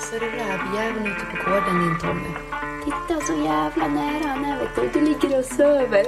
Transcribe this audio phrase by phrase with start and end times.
[0.00, 2.28] ser du rävjäveln ute på gården din Tommy?
[2.84, 5.00] Titta så jävla nära han är vet du.
[5.00, 6.04] Du ligger och söver.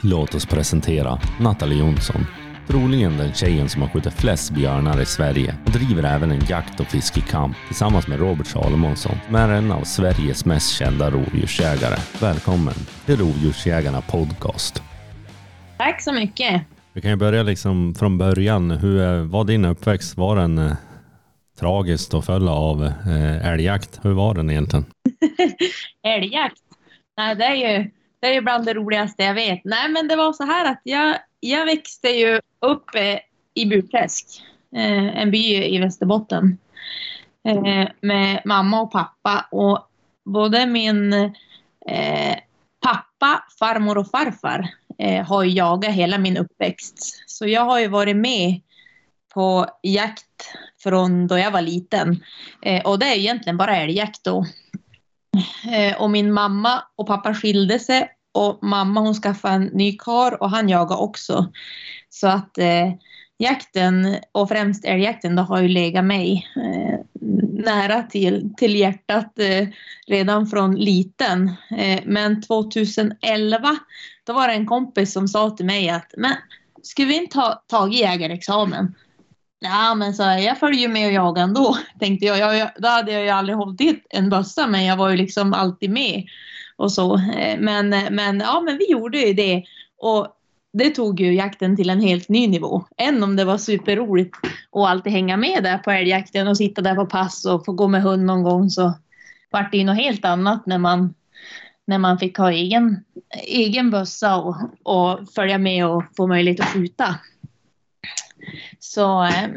[0.00, 2.26] Låt oss presentera Nathalie Jonsson.
[2.68, 6.80] Troligen den tjejen som har skjutit flest björnar i Sverige och driver även en jakt
[6.80, 11.96] och fiskekamp tillsammans med Robert Salomonsson som är en av Sveriges mest kända rovdjursjägare.
[12.20, 12.74] Välkommen
[13.06, 14.82] till Rovdjursjägarna Podcast.
[15.78, 16.62] Tack så mycket.
[16.94, 18.70] Vi kan ju börja liksom från början.
[18.70, 20.16] Hur eh, var din uppväxt?
[20.16, 20.72] Var den eh,
[21.58, 24.00] tragiskt och full av eh, älgjakt?
[24.02, 24.84] Hur var den egentligen?
[26.02, 26.62] Älgjakt?
[27.16, 29.60] Nej, det är ju det är ju bland det roligaste jag vet.
[29.64, 33.18] Nej, men det var så här att jag, jag växte ju upp eh,
[33.54, 34.26] i Burträsk,
[34.76, 36.58] eh, en by i Västerbotten,
[37.48, 39.46] eh, med mamma och pappa.
[39.50, 39.88] Och
[40.24, 41.12] både min
[41.86, 42.36] eh,
[42.80, 47.22] pappa, farmor och farfar eh, har jagat hela min uppväxt.
[47.26, 48.60] Så jag har ju varit med
[49.34, 52.22] på jakt från då jag var liten.
[52.62, 54.46] Eh, och det är egentligen bara älgjakt då.
[55.72, 60.42] Eh, och min mamma och pappa skilde sig och mamma hon skaffade en ny kar
[60.42, 61.52] och han jagade också.
[62.08, 62.92] Så att eh,
[63.38, 67.00] jakten och främst älgjakten då har ju legat mig eh,
[67.62, 69.68] nära till, till hjärtat eh,
[70.06, 71.52] redan från liten.
[71.78, 73.76] Eh, men 2011
[74.26, 76.32] då var det en kompis som sa till mig att men
[76.82, 78.94] skulle vi inte ha tagit jägarexamen?
[79.60, 82.58] Ja, men så jag följer med och jagar ändå, tänkte jag.
[82.58, 82.70] jag.
[82.76, 86.24] Då hade jag ju aldrig hållit en bössa, men jag var ju liksom alltid med
[86.76, 87.14] och så.
[87.16, 89.64] Eh, men, eh, men, ja, men vi gjorde ju det.
[89.98, 90.36] Och
[90.72, 92.84] det tog ju jakten till en helt ny nivå.
[92.96, 94.36] Än om det var superroligt
[94.72, 97.88] att alltid hänga med där på älgjakten och sitta där på pass och få gå
[97.88, 98.92] med hund någon gång så
[99.50, 101.14] vart det ju något helt annat när man,
[101.86, 103.04] när man fick ha egen,
[103.46, 107.14] egen bössa och, och följa med och få möjlighet att skjuta.
[108.78, 109.48] Så eh,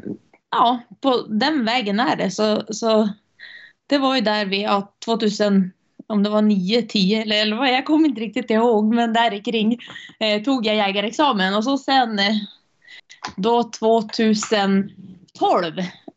[0.52, 2.32] ja, på den vägen är det.
[2.32, 3.10] Så, så
[3.88, 5.72] det var ju där vi, ja, 2000,
[6.08, 9.78] om det var 9, 10 eller 11, jag kommer inte riktigt ihåg, men där kring
[10.20, 12.36] eh, tog jag jägarexamen och så sen eh,
[13.36, 14.90] då 2012,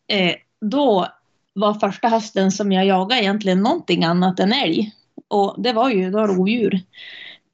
[0.08, 1.08] eh, då
[1.52, 4.92] var första hösten som jag jagade egentligen någonting annat än älg.
[5.28, 6.74] Och det var ju då rovdjur.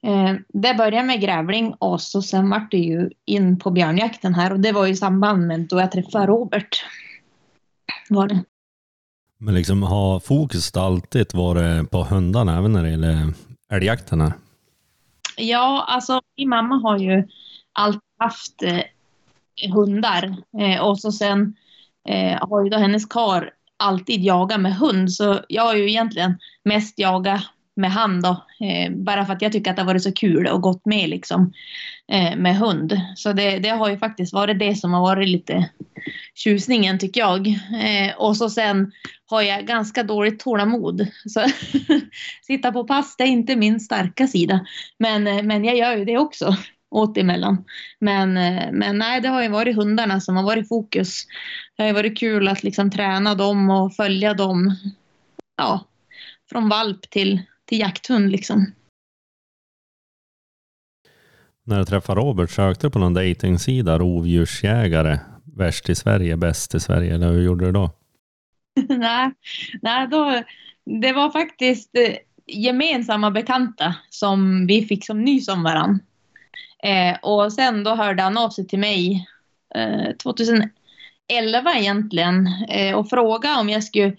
[0.05, 4.53] Eh, det började med grävling och så sen vart det ju in på björnjakten här
[4.53, 6.83] och det var i samband med då jag träffade Robert.
[8.09, 8.43] Var det.
[9.37, 13.33] Men liksom har fokuset alltid varit på hundarna även när det gäller
[13.71, 14.33] älgjakten här?
[15.37, 17.27] Ja, alltså min mamma har ju
[17.73, 18.81] alltid haft eh,
[19.73, 21.55] hundar eh, och så sen
[22.07, 26.37] eh, har ju då hennes kar alltid jagat med hund så jag har ju egentligen
[26.63, 27.41] mest jagat
[27.75, 28.45] med han då.
[28.59, 31.09] Eh, bara för att jag tycker att det har varit så kul och gått med
[31.09, 31.53] liksom
[32.11, 33.01] eh, med hund.
[33.15, 35.69] Så det, det, har ju faktiskt varit det som har varit lite
[36.35, 37.47] tjusningen tycker jag.
[37.47, 38.91] Eh, och så sen
[39.25, 41.07] har jag ganska dåligt tålamod.
[41.25, 41.45] Så
[42.47, 44.65] sitta på pass det är inte min starka sida.
[44.97, 46.55] Men, eh, men jag gör ju det också
[46.91, 47.63] åt emellan.
[47.99, 51.25] Men, eh, men nej, det har ju varit hundarna som har varit fokus.
[51.75, 54.75] Det har ju varit kul att liksom träna dem och följa dem.
[55.57, 55.85] Ja,
[56.49, 58.73] från valp till till jakthund liksom.
[61.63, 65.19] När du träffade Robert, sökte du på någon dejtingsida rovdjursjägare,
[65.57, 67.91] värst i Sverige, bäst i Sverige, eller hur gjorde du då?
[68.89, 69.31] nej,
[69.81, 70.43] nej då,
[71.01, 72.15] det var faktiskt eh,
[72.47, 75.99] gemensamma bekanta som vi fick som nys om varandra.
[76.83, 79.27] Eh, och sen då hörde han av sig till mig
[79.75, 80.71] eh, 2011
[81.75, 84.15] egentligen eh, och frågade om jag skulle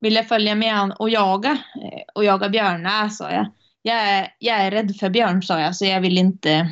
[0.00, 2.82] ville följa med han och jaga eh, och jaga björn.
[2.82, 3.46] Nej, sa jag.
[3.82, 6.70] Jag är, jag är rädd för björn, sa jag, så jag vill inte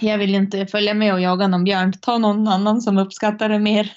[0.00, 1.92] jag vill inte följa med och jaga någon björn.
[2.00, 3.92] Ta någon annan som uppskattar det mer.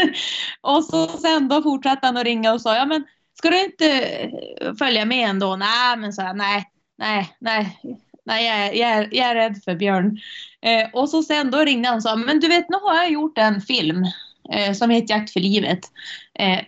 [0.60, 3.04] och så sen då fortsatte han att ringa och sa, ja men
[3.38, 5.56] ska du inte eh, följa med ändå?
[5.56, 6.64] Nej, men sa jag, nej,
[6.98, 7.78] nej, nej,
[8.24, 10.18] nej, jag är, jag är, jag är rädd för björn.
[10.62, 13.10] Eh, och så sen då ringde han och sa, men du vet, nu har jag
[13.10, 14.04] gjort en film
[14.52, 15.80] eh, som heter Jakt för livet.
[16.38, 16.58] Eh,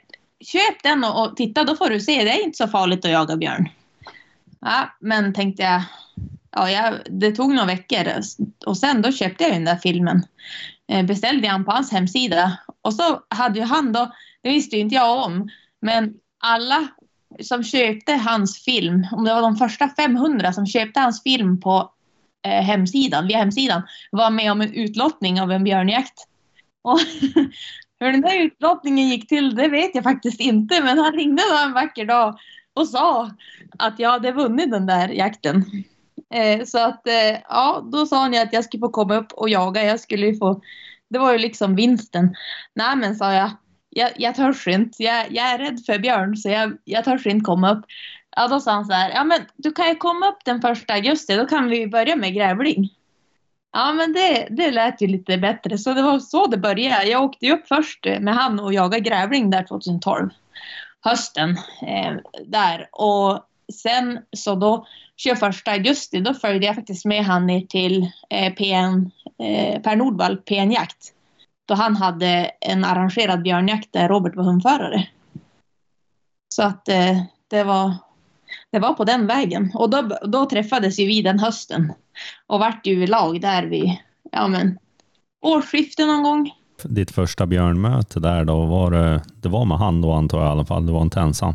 [0.46, 2.25] köp den och, och, titta, då får du se.
[2.25, 3.69] Det är inte så farligt att jaga björn.
[4.61, 5.82] Ja, men tänkte jag,
[6.50, 8.06] ja, jag, det tog några veckor
[8.67, 10.26] och sen då köpte jag den där filmen.
[10.88, 14.12] Eh, beställde jag den på hans hemsida och så hade ju han då,
[14.43, 15.49] det visste ju inte jag om,
[15.81, 16.88] men alla
[17.43, 21.93] som köpte hans film, om det var de första 500 som köpte hans film på
[22.46, 26.14] eh, hemsidan, via hemsidan, var med om en utlottning av en björnjakt.
[26.82, 27.00] Och
[28.05, 30.83] hur den där utlottningen gick till, det vet jag faktiskt inte.
[30.83, 32.39] Men han ringde då en vacker dag
[32.75, 33.31] och sa
[33.79, 35.65] att jag hade vunnit den där jakten.
[36.35, 39.33] Eh, så att, eh, ja, då sa han ju att jag skulle få komma upp
[39.33, 39.85] och jaga.
[39.85, 40.61] Jag skulle ju få
[41.11, 42.35] det var ju liksom vinsten.
[42.75, 43.51] Nej men sa jag,
[43.91, 45.03] jag, jag törs inte.
[45.03, 47.85] Jag, jag är rädd för björn så jag, jag törs inte komma upp.
[48.37, 50.95] Ja då sa han så här, ja men du kan ju komma upp den första
[50.95, 52.91] augusti, då kan vi börja med grävling.
[53.76, 57.05] Ja men det, det lät ju lite bättre så det var så det började.
[57.05, 60.31] Jag åkte ju upp först med han och jagade grävling där 2012.
[61.00, 61.50] Hösten
[61.87, 62.15] eh,
[62.47, 63.47] där och
[63.82, 64.87] sen så då
[65.17, 70.37] 21 augusti då följde jag faktiskt med han ner till eh, PN, eh, Per Nordvall,
[70.37, 71.12] PN Jakt.
[71.67, 75.09] Då han hade en arrangerad björnjakt där Robert var hundförare.
[76.49, 77.94] Så att eh, det var
[78.71, 79.71] det var på den vägen.
[79.75, 81.93] Och då, då träffades ju vi den hösten.
[82.47, 83.97] Och vart ju i lag där vid,
[84.33, 84.79] ja men,
[85.41, 86.51] årsskiftet någon gång.
[86.85, 90.51] Ditt första björnmöte där då, var det, det var med han då antar jag i
[90.51, 91.55] alla fall, du var inte ensam?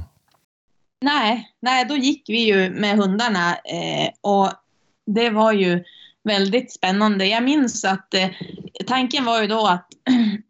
[1.01, 4.49] Nej, nej då gick vi ju med hundarna eh, och
[5.05, 5.83] det var ju
[6.29, 7.25] väldigt spännande.
[7.25, 8.29] Jag minns att eh,
[8.87, 9.87] tanken var ju då att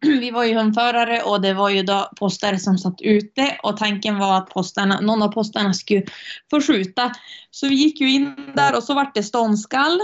[0.00, 4.18] vi var ju hundförare och det var ju då postare som satt ute och tanken
[4.18, 6.02] var att postarna, någon av postarna skulle
[6.50, 7.12] få skjuta.
[7.50, 10.00] Så vi gick ju in där och så vart det ståndskall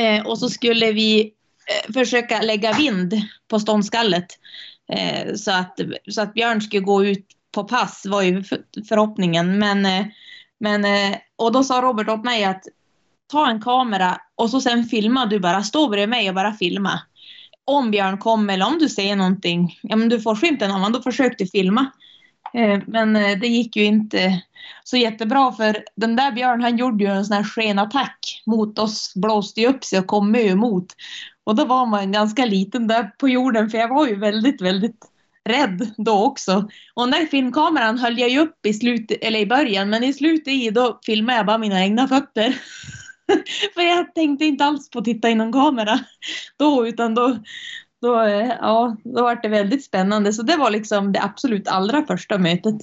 [0.00, 3.14] eh, och så skulle vi eh, försöka lägga vind
[3.48, 4.26] på ståndskallet
[4.92, 5.80] eh, så, att,
[6.10, 8.44] så att Björn skulle gå ut på pass var ju
[8.88, 9.58] förhoppningen.
[9.58, 10.06] Men, eh,
[10.60, 12.64] men, eh, och då sa Robert åt mig att
[13.28, 15.62] ta en kamera och så sen filma du bara.
[15.62, 17.00] Stå bredvid mig och bara filma.
[17.64, 20.92] Om Björn kommer eller om du säger någonting, ja men du får skymten av honom,
[20.92, 21.86] då försök du filma.
[22.54, 24.42] Eh, men eh, det gick ju inte
[24.84, 29.12] så jättebra för den där Björn han gjorde ju en sån här skenattack mot oss,
[29.14, 30.86] blåste ju upp sig och kom med emot.
[31.44, 35.00] Och då var man ganska liten där på jorden för jag var ju väldigt, väldigt
[35.48, 36.68] rädd då också.
[36.94, 40.12] Och den där filmkameran höll jag ju upp i slutet, eller i början, men i
[40.12, 42.56] slutet i då filmade jag bara mina egna fötter.
[43.74, 45.98] För jag tänkte inte alls på att titta i någon kamera
[46.56, 47.38] då, utan då,
[48.02, 50.32] då, eh, ja, då var det väldigt spännande.
[50.32, 52.76] Så det var liksom det absolut allra första mötet.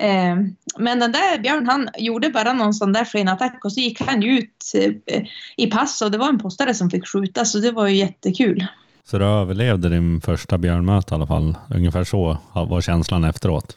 [0.00, 0.36] Eh,
[0.78, 4.22] men den där Björn, han gjorde bara någon sån där skenattack och så gick han
[4.22, 5.22] ut eh,
[5.56, 8.66] i pass och det var en postare som fick skjuta så det var ju jättekul.
[9.04, 11.54] Så du överlevde din första björnmöte i alla fall?
[11.74, 13.76] Ungefär så var känslan efteråt?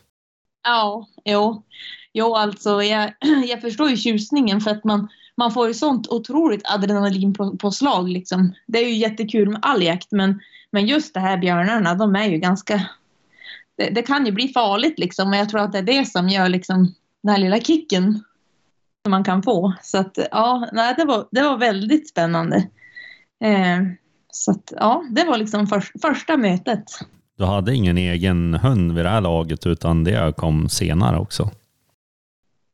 [0.63, 1.63] Ja, jo.
[2.13, 3.13] Jo, alltså jag,
[3.47, 5.07] jag förstår ju tjusningen för att man,
[5.41, 8.53] man får ju sånt otroligt adrenalinpåslag liksom.
[8.67, 10.39] Det är ju jättekul med all jakt men,
[10.71, 12.89] men just det här björnarna, de är ju ganska...
[13.77, 16.29] Det, det kan ju bli farligt liksom och jag tror att det är det som
[16.29, 16.93] gör liksom
[17.23, 18.23] den här lilla kicken
[19.05, 19.73] som man kan få.
[19.81, 22.55] Så att ja, nej, det, var, det var väldigt spännande.
[23.43, 23.79] Eh,
[24.31, 26.83] så att, ja, det var liksom för, första mötet.
[27.37, 31.49] Du hade ingen egen hund vid det här laget utan det kom senare också?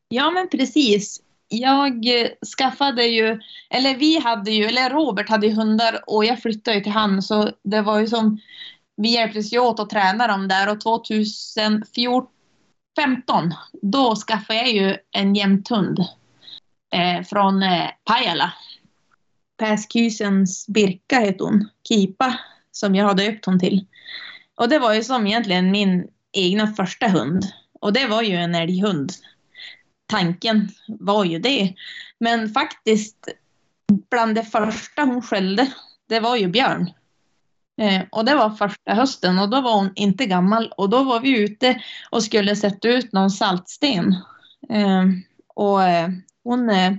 [0.10, 1.22] Ja, men precis.
[1.50, 2.28] Jag eh,
[2.58, 3.40] skaffade ju,
[3.70, 7.22] eller vi hade ju, eller Robert hade ju hundar och jag flyttade ju till han
[7.22, 8.40] så det var ju som,
[8.98, 15.36] vi hjälptes ju åt att träna dem där och 2014 då skaffade jag ju en
[15.36, 16.00] jämthund
[16.94, 18.54] eh, från eh, Pajala
[19.58, 22.40] Päskysens Birka heter hon, Kipa,
[22.72, 23.86] som jag har döpt hon till.
[24.56, 27.44] Och det var ju som egentligen min egna första hund.
[27.80, 29.12] Och det var ju en älghund.
[30.08, 31.74] Tanken var ju det.
[32.20, 33.28] Men faktiskt,
[34.10, 35.72] bland det första hon skällde,
[36.10, 36.90] det var ju Björn.
[37.82, 41.20] Eh, och det var första hösten och då var hon inte gammal och då var
[41.20, 44.16] vi ute och skulle sätta ut någon saltsten.
[44.70, 45.06] Eh,
[45.56, 46.10] och eh,
[46.44, 46.92] hon eh,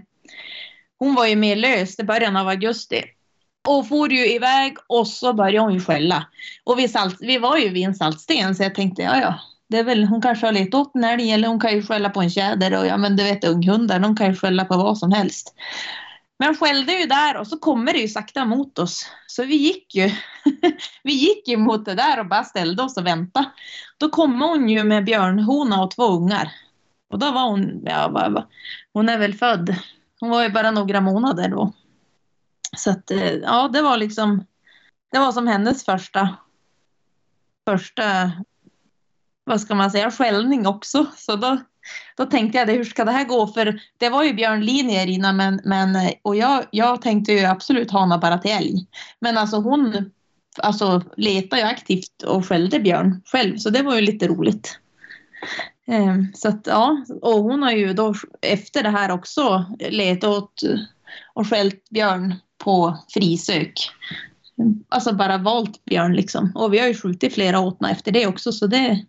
[0.99, 3.04] hon var ju mer lös i början av augusti.
[3.68, 6.26] Och for ju iväg och så började hon ju skälla.
[6.64, 9.78] Och vi, salt, vi var ju vid en saltsten så jag tänkte ja ja, det
[9.78, 12.20] är väl, hon kanske har letat åt en älg eller hon kan ju skälla på
[12.20, 15.12] en tjäder och ja men du vet unghundar, de kan ju skälla på vad som
[15.12, 15.54] helst.
[16.38, 19.06] Men skällde ju där och så kommer det ju sakta mot oss.
[19.26, 20.10] Så vi gick ju,
[21.02, 23.50] vi gick ju mot det där och bara ställde oss och väntade.
[23.98, 26.52] Då kom hon ju med björnhona och två ungar.
[27.10, 28.44] Och då var hon, ja,
[28.92, 29.76] hon är väl född
[30.20, 31.72] hon var ju bara några månader då.
[32.76, 34.46] Så att, eh, ja, det var liksom,
[35.12, 36.37] det var som hennes första,
[37.68, 38.32] första,
[39.49, 41.07] vad ska man säga, skällning också.
[41.17, 41.59] Så då,
[42.17, 43.47] då tänkte jag, hur ska det här gå?
[43.47, 48.19] För det var ju björnlinjer innan, men, men och jag, jag tänkte ju absolut hana
[48.19, 48.87] bara till älg.
[49.21, 50.11] Men alltså hon
[50.62, 54.78] alltså, letade ju aktivt och skällde björn själv, så det var ju lite roligt.
[55.87, 60.62] Ehm, så att ja, och hon har ju då efter det här också letat åt
[61.35, 63.73] och skällt björn på frisök.
[64.88, 66.52] Alltså bara valt björn liksom.
[66.54, 69.04] Och vi har ju skjutit flera åtna efter det också så det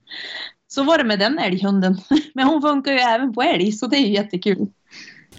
[0.68, 1.98] så var det med den älghunden.
[2.34, 4.68] Men hon funkar ju även på älg så det är ju jättekul.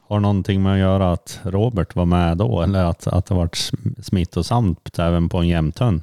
[0.02, 3.70] Har någonting med att göra att Robert var med då eller att, att det varit
[4.02, 6.02] smittosamt även på en jämthund?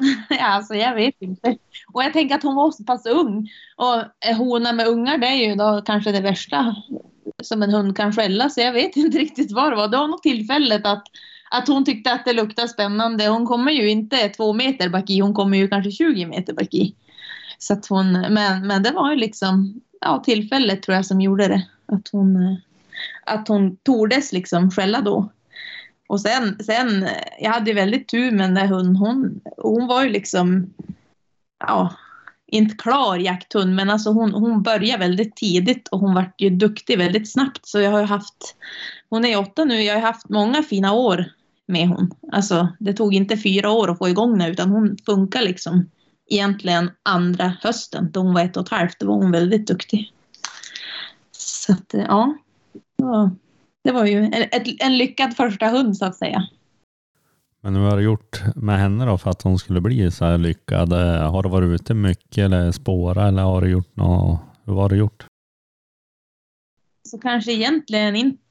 [0.40, 1.56] alltså jag vet inte.
[1.92, 3.48] Och jag tänker att hon var så pass ung.
[3.76, 6.74] Och hona med ungar det är ju då kanske det värsta
[7.42, 8.48] som en hund kan skälla.
[8.48, 9.88] Så jag vet inte riktigt vad det var.
[9.88, 11.02] Det var nog tillfället att,
[11.50, 13.28] att hon tyckte att det luktade spännande.
[13.28, 15.20] Hon kommer ju inte två meter bak i.
[15.20, 16.94] Hon kommer ju kanske 20 meter bak i.
[17.58, 21.48] Så att hon, men, men det var ju liksom ja, tillfället tror jag som gjorde
[21.48, 21.66] det.
[21.86, 22.56] Att hon, eh,
[23.24, 25.32] att hon tordes liksom skälla då.
[26.08, 27.08] Och sen, sen,
[27.40, 28.96] jag hade ju väldigt tur med den där hunden.
[28.96, 30.74] Hon, hon var ju liksom,
[31.58, 31.94] ja,
[32.46, 36.98] inte klar jakthund, men alltså hon, hon började väldigt tidigt och hon vart ju duktig
[36.98, 37.66] väldigt snabbt.
[37.66, 38.56] Så jag har ju haft,
[39.08, 41.24] hon är åtta nu, jag har haft många fina år
[41.70, 42.10] med hon.
[42.32, 45.90] Alltså det tog inte fyra år att få igång det utan hon funkar liksom
[46.30, 49.00] egentligen andra hösten då hon var ett och ett halvt.
[49.00, 50.12] Då var hon väldigt duktig.
[51.32, 52.36] Så att ja,
[53.84, 54.44] det var ju en,
[54.78, 56.48] en lyckad första hund så att säga.
[57.60, 60.38] Men hur har du gjort med henne då för att hon skulle bli så här
[60.38, 60.92] lyckad?
[60.92, 64.40] Har du varit ute mycket eller spåra eller har du gjort något?
[64.64, 65.26] Hur har du gjort?
[67.08, 68.42] Så kanske egentligen inte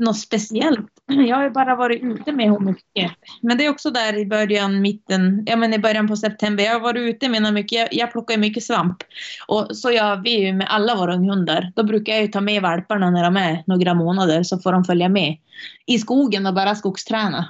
[0.00, 0.90] något speciellt.
[1.08, 3.12] Jag har ju bara varit ute med honom mycket.
[3.40, 6.64] Men det är också där i början, mitten, ja men i början på september.
[6.64, 7.78] Jag har varit ute med honom mycket.
[7.78, 8.96] Jag, jag plockar mycket svamp.
[9.46, 11.72] Och så gör vi ju med alla våra unghundar.
[11.76, 14.84] Då brukar jag ju ta med valparna när de är några månader så får de
[14.84, 15.36] följa med
[15.86, 17.48] i skogen och bara skogsträna.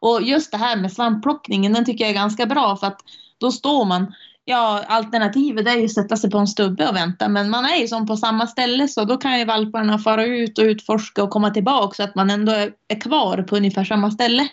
[0.00, 3.00] Och just det här med svampplockningen, den tycker jag är ganska bra för att
[3.40, 4.14] då står man
[4.50, 7.76] Ja, alternativet är ju att sätta sig på en stubbe och vänta, men man är
[7.76, 11.30] ju som på samma ställe så då kan ju valparna fara ut och utforska och
[11.30, 12.52] komma tillbaka så att man ändå
[12.88, 14.48] är kvar på ungefär samma ställe.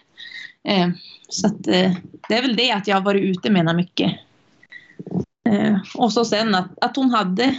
[0.63, 0.89] Eh,
[1.29, 1.91] så att, eh,
[2.29, 4.11] det är väl det att jag har varit ute med henne mycket.
[5.49, 7.55] Eh, och så sen att, att hon hade,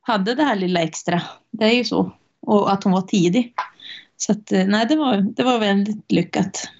[0.00, 1.22] hade det här lilla extra.
[1.50, 2.12] Det är ju så.
[2.42, 3.54] Och att hon var tidig.
[4.16, 6.70] Så att, eh, nej, det var, det var väldigt lyckat.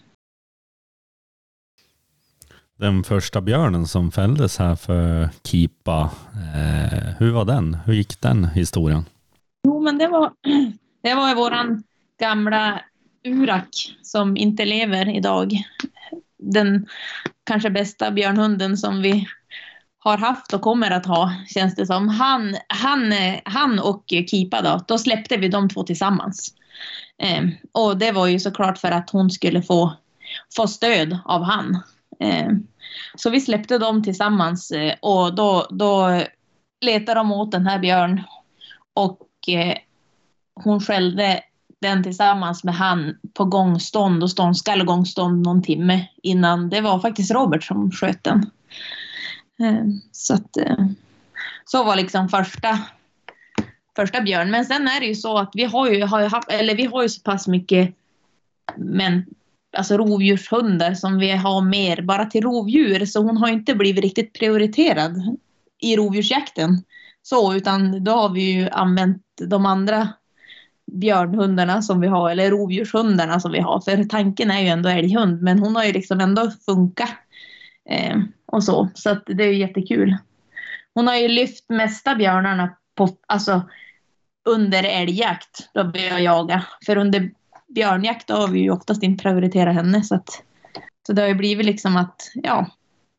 [2.81, 6.11] Den första björnen som fälldes här för Kipa,
[6.55, 7.75] eh, hur var den?
[7.75, 9.05] Hur gick den historien?
[9.65, 10.33] Jo, men det var,
[11.03, 11.83] det var våran
[12.21, 12.81] gamla
[13.25, 13.69] Urak
[14.03, 15.53] som inte lever idag.
[16.39, 16.87] Den
[17.45, 19.27] kanske bästa björnhunden som vi
[19.99, 22.09] har haft och kommer att ha, känns det som.
[22.09, 23.13] Han, han,
[23.45, 26.55] han och Kipa då, då släppte vi de två tillsammans.
[27.19, 29.93] Eh, och det var ju såklart för att hon skulle få,
[30.57, 31.79] få stöd av han.
[32.21, 32.49] Eh,
[33.15, 36.23] så vi släppte dem tillsammans eh, och då, då
[36.81, 38.23] letade de åt den här björn
[38.95, 39.77] och eh,
[40.55, 41.41] hon skällde
[41.81, 46.71] den tillsammans med han på gångstånd och ståndskall och gångstånd någon timme innan.
[46.71, 48.51] Det var faktiskt Robert som sköt den.
[50.13, 50.57] Så att
[51.65, 52.79] så var liksom första
[53.97, 54.51] första björn.
[54.51, 56.85] Men sen är det ju så att vi har ju, har ju haft, eller vi
[56.85, 57.95] har ju så pass mycket
[58.77, 59.27] men,
[59.77, 63.07] alltså rovdjurshundar som vi har mer bara till rovdjur.
[63.07, 65.39] Så hon har inte blivit riktigt prioriterad
[65.81, 66.85] i rovdjursjakten.
[67.23, 70.09] Så, utan då har vi ju använt de andra
[70.93, 73.81] björnhundarna som vi har, eller rovdjurshundarna som vi har.
[73.81, 77.11] För tanken är ju ändå älghund, men hon har ju liksom ändå funkat.
[77.91, 80.17] Eh, och så, så att det är ju jättekul.
[80.95, 83.63] Hon har ju lyft mesta björnarna på, alltså
[84.45, 86.65] under älgjakt, då började jag jaga.
[86.87, 87.31] För under
[87.75, 90.03] björnjakt då har vi ju oftast inte prioriterat henne.
[90.03, 90.43] Så, att,
[91.07, 92.67] så det har ju blivit liksom att, ja,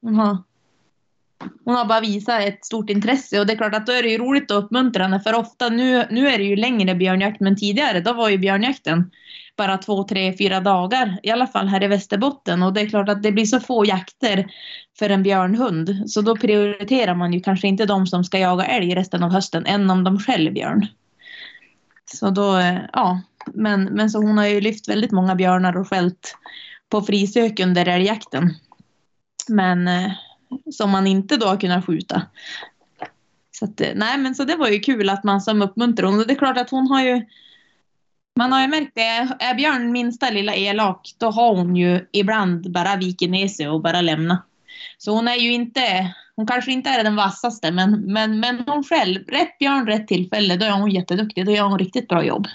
[0.01, 0.38] hon har,
[1.65, 3.39] hon har bara visat ett stort intresse.
[3.39, 5.20] Och det är klart att då är det ju roligt och uppmuntrande.
[5.20, 9.12] För ofta, nu, nu är det ju längre björnjakt, men tidigare då var ju björnjakten
[9.58, 11.20] bara två, tre, fyra dagar.
[11.24, 12.63] I alla fall här i Västerbotten.
[12.63, 14.48] Och det är klart att det blir så få jakter
[15.00, 16.03] för en björnhund.
[16.08, 19.65] Så då prioriterar man ju kanske inte de som ska jaga älg resten av hösten
[19.65, 20.88] än om de själv björn.
[22.05, 23.22] Så då, eh, ja.
[23.45, 26.36] Men, men så hon har ju lyft väldigt många björnar och skällt
[26.89, 28.53] på frisök under älgjakten.
[29.48, 30.12] Men eh,
[30.71, 32.21] som man inte då har kunnat skjuta.
[33.51, 36.19] Så att, eh, nej men så det var ju kul att man som uppmuntrar hon.
[36.19, 37.25] Och det är klart att hon har ju
[38.36, 42.71] man har ju märkt det, är Björn minsta lilla elak, då har hon ju ibland
[42.71, 44.45] bara vikit ner sig och bara lämnat.
[44.98, 48.83] Så hon är ju inte, hon kanske inte är den vassaste, men, men, men hon
[48.83, 51.45] själv, rätt björn, rätt tillfälle, då är hon jätteduktig.
[51.45, 52.48] Då gör hon riktigt bra jobb.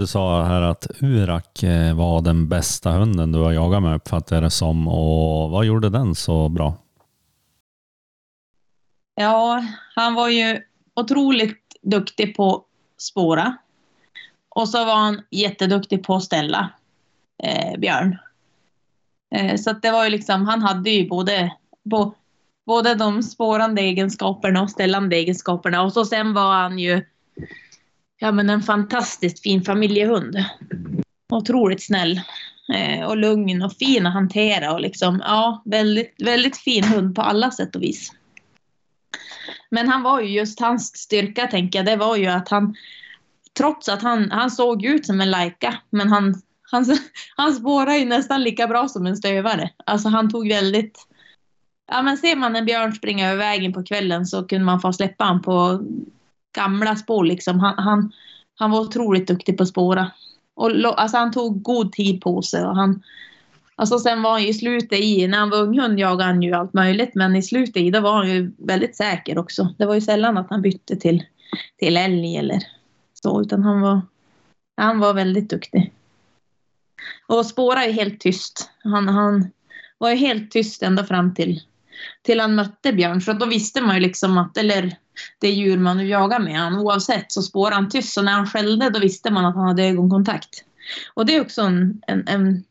[0.00, 4.36] Du sa här att Urak eh, var den bästa hunden du har jagat med, uppfattar
[4.36, 4.88] jag det som.
[4.88, 6.74] Och vad gjorde den så bra?
[9.14, 9.64] Ja,
[9.94, 10.62] han var ju
[10.94, 12.64] otroligt duktig på
[12.98, 13.56] spåra.
[14.48, 16.70] Och så var han jätteduktig på att ställa
[17.42, 18.18] eh, Björn.
[19.34, 21.52] Eh, så det var ju liksom, han hade ju både,
[21.84, 22.14] bo,
[22.66, 25.82] både de spårande egenskaperna och ställande egenskaperna.
[25.82, 27.04] Och så sen var han ju
[28.20, 30.44] ja, men en fantastiskt fin familjehund.
[31.32, 32.20] Otroligt snäll.
[32.74, 37.22] Eh, och lugn och fin att hantera och liksom, ja, väldigt, väldigt fin hund på
[37.22, 38.12] alla sätt och vis.
[39.70, 42.74] Men han var ju just hans styrka tänker jag, det var ju att han
[43.58, 46.86] trots att han, han såg ut som en lajka, men han, han,
[47.36, 49.70] han spårar ju nästan lika bra som en stövare.
[49.86, 51.06] Alltså han tog väldigt...
[51.92, 54.92] Ja men ser man en björn springa över vägen på kvällen så kunde man få
[54.92, 55.80] släppa han på
[56.52, 57.60] gamla spår liksom.
[57.60, 58.12] Han, han,
[58.54, 60.10] han var otroligt duktig på att spåra.
[60.54, 63.02] Och, alltså han tog god tid på sig och han...
[63.76, 66.52] Alltså sen var han ju i slutet i, när han var unghund jagade han ju
[66.52, 69.74] allt möjligt men i slutet i då var han ju väldigt säker också.
[69.78, 71.24] Det var ju sällan att han bytte till,
[71.78, 72.62] till älg eller
[73.22, 74.00] så utan han var,
[74.76, 75.92] han var väldigt duktig.
[77.26, 78.70] Och spåra är helt tyst.
[78.84, 79.50] Han, han
[79.98, 81.60] var ju helt tyst ända fram till,
[82.22, 83.20] till han mötte björn.
[83.20, 84.96] För då visste man ju liksom att, eller
[85.38, 88.12] det djur man nu jagar med han, oavsett så spårade han tyst.
[88.12, 90.64] Så när han skällde då visste man att han hade ögonkontakt.
[91.14, 92.64] Och det är också en, en, en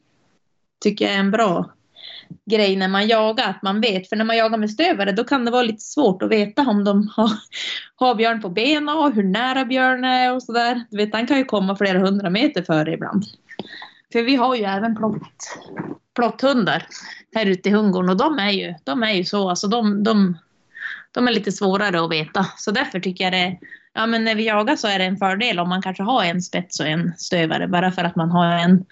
[0.83, 1.69] tycker jag är en bra
[2.45, 4.09] grej när man jagar, att man vet.
[4.09, 6.83] För när man jagar med stövare då kan det vara lite svårt att veta om
[6.83, 7.31] de har,
[7.95, 10.83] har björn på benen och hur nära björn är och sådär.
[10.89, 13.23] Du vet, han kan ju komma flera hundra meter före ibland.
[14.11, 15.57] För vi har ju även plott,
[16.15, 16.87] plotthundar
[17.35, 20.37] här ute i hundgården och de är ju, de är ju så, alltså de, de,
[21.11, 22.45] de är lite svårare att veta.
[22.57, 23.59] Så därför tycker jag det,
[23.93, 26.41] ja men när vi jagar så är det en fördel om man kanske har en
[26.41, 28.85] spets och en stövare bara för att man har en,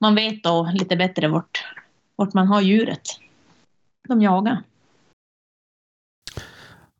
[0.00, 1.64] man vet då lite bättre vart,
[2.16, 3.02] vart man har djuret
[4.08, 4.62] de jagar.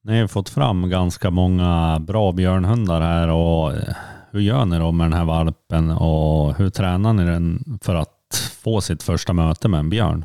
[0.02, 3.94] Ni har fått fram ganska många bra björnhundar här och eh,
[4.30, 8.50] hur gör ni då med den här valpen och hur tränar ni den för att
[8.62, 10.24] få sitt första möte med en björn?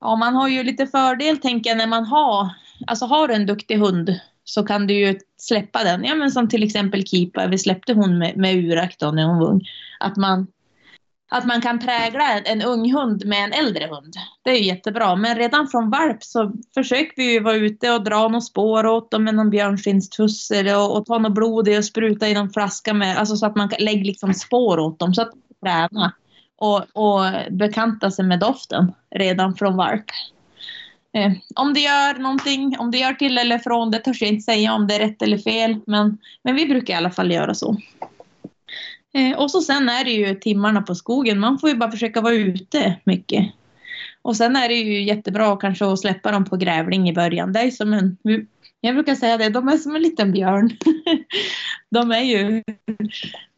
[0.00, 2.48] Ja, man har ju lite fördel tänker jag när man har,
[2.86, 6.04] alltså har en duktig hund så kan du ju släppa den.
[6.04, 9.38] Ja, men som till exempel Kipa, vi släppte hon med, med Urak då när hon
[9.38, 9.68] var ung.
[10.00, 10.46] Att man
[11.32, 14.14] att man kan prägla en ung hund med en äldre hund.
[14.42, 15.16] Det är jättebra.
[15.16, 19.10] Men redan från valp så försöker vi ju vara ute och dra något spår åt
[19.10, 23.18] dem med någon björnskinnstuss och, och ta något blod och spruta i någon flaska med,
[23.18, 26.12] alltså så att man lägger liksom spår åt dem så att de träna
[26.60, 30.04] och, och bekanta sig med doften redan från valp.
[31.12, 34.42] Eh, om det gör någonting, om det gör till eller från, det törs jag inte
[34.42, 37.54] säga om det är rätt eller fel, men, men vi brukar i alla fall göra
[37.54, 37.76] så.
[39.14, 41.40] Eh, och så sen är det ju timmarna på skogen.
[41.40, 43.52] Man får ju bara försöka vara ute mycket.
[44.22, 47.52] Och sen är det ju jättebra kanske att släppa dem på grävling i början.
[47.52, 48.16] Det är som en,
[48.80, 50.70] jag brukar säga det, de är som en liten björn.
[51.92, 52.62] De är ju,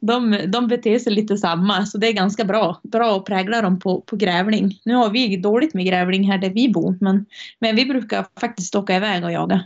[0.00, 2.80] de, de beter sig lite samma, så det är ganska bra.
[2.82, 4.80] Bra att prägla dem på, på grävling.
[4.84, 7.26] Nu har vi dåligt med grävling här där vi bor, men,
[7.58, 9.64] men vi brukar faktiskt åka iväg och jaga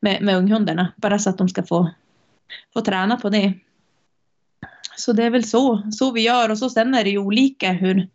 [0.00, 1.90] med, med unghundarna, bara så att de ska få,
[2.72, 3.52] få träna på det.
[4.96, 7.72] Så det är väl så, så vi gör och så sen är det ju olika
[7.72, 8.08] hur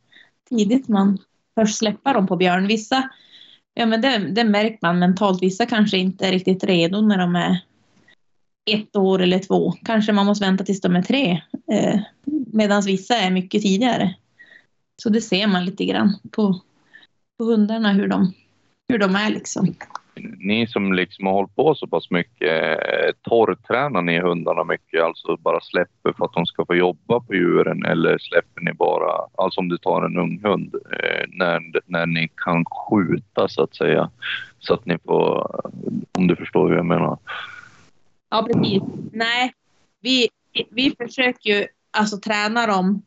[0.49, 1.17] tidigt man
[1.55, 2.67] törs släppa dem på björn.
[2.67, 3.09] Vissa,
[3.73, 7.35] ja men det, det märker man mentalt, vissa kanske inte är riktigt redo när de
[7.35, 7.59] är
[8.71, 9.71] ett år eller två.
[9.71, 11.41] Kanske man måste vänta tills de är tre.
[11.71, 11.99] Eh,
[12.53, 14.15] Medan vissa är mycket tidigare.
[15.03, 16.61] Så det ser man lite grann på,
[17.37, 18.33] på hundarna hur de,
[18.87, 19.75] hur de är liksom
[20.39, 25.03] ni som liksom har hållit på så pass mycket, eh, torrtränar ni hundarna mycket?
[25.03, 29.27] Alltså bara släpper för att de ska få jobba på djuren eller släpper ni bara,
[29.37, 33.75] alltså om du tar en ung hund, eh, när, när ni kan skjuta så att
[33.75, 34.09] säga?
[34.59, 35.61] Så att ni får,
[36.17, 37.17] om du förstår hur jag menar.
[38.29, 38.83] Ja, precis.
[39.11, 39.53] Nej,
[40.01, 40.29] vi,
[40.69, 43.01] vi försöker ju alltså träna dem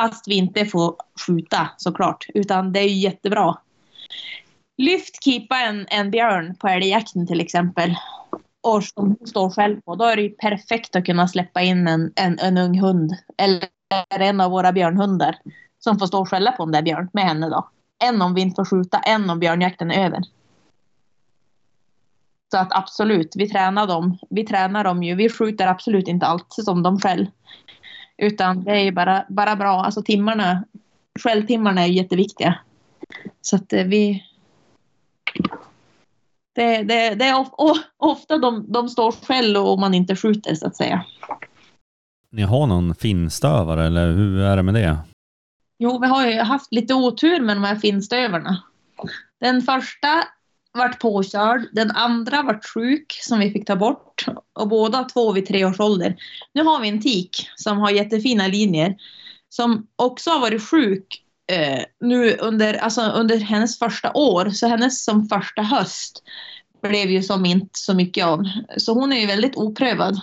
[0.00, 3.56] fast vi inte får skjuta såklart, utan det är ju jättebra
[4.78, 7.94] lyft keepa en, en björn på älgjakten till exempel
[8.60, 12.12] och som står själv på, då är det ju perfekt att kunna släppa in en,
[12.16, 13.68] en, en ung hund eller
[14.18, 15.36] en av våra björnhundar
[15.78, 17.68] som får stå och skälla på en där björn med henne då.
[18.04, 20.22] Än om vi inte får skjuta, än om björnjakten är över.
[22.50, 24.18] Så att absolut, vi tränar dem.
[24.30, 25.14] Vi tränar dem ju.
[25.14, 27.26] Vi skjuter absolut inte allt som de själv.
[28.16, 29.84] Utan det är ju bara, bara bra.
[29.84, 30.64] Alltså timmarna,
[31.20, 32.58] skälltimmarna är jätteviktiga.
[33.40, 34.24] Så att eh, vi,
[36.54, 37.48] det, det, det är of,
[37.96, 41.04] ofta de, de står själv och man inte skjuter så att säga.
[42.30, 44.98] Ni har någon finstövare eller hur är det med det?
[45.78, 48.62] Jo, vi har ju haft lite otur med de här finstövarna.
[49.40, 50.24] Den första
[50.72, 55.46] vart påkörd, den andra vart sjuk som vi fick ta bort och båda två vid
[55.46, 56.16] tre års ålder.
[56.54, 58.96] Nu har vi en tik som har jättefina linjer
[59.48, 65.04] som också har varit sjuk eh, nu under, alltså under hennes första år, så hennes
[65.04, 66.22] som första höst
[66.82, 68.44] blev ju som inte så mycket av.
[68.76, 70.20] Så hon är ju väldigt oprövad.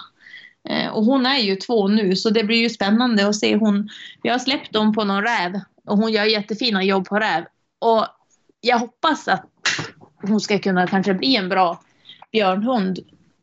[0.69, 3.89] Eh, och hon är ju två nu så det blir ju spännande att se hon.
[4.23, 7.45] Vi har släppt dem på någon räv och hon gör jättefina jobb på räv.
[7.79, 8.05] Och
[8.61, 9.45] jag hoppas att
[10.21, 11.81] hon ska kunna kanske bli en bra
[12.31, 12.99] björnhund.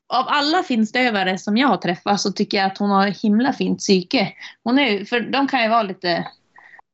[0.09, 3.79] Av alla finstövare som jag har träffat så tycker jag att hon har himla fint
[3.79, 4.33] psyke.
[4.65, 6.27] Hon är, för de kan ju vara lite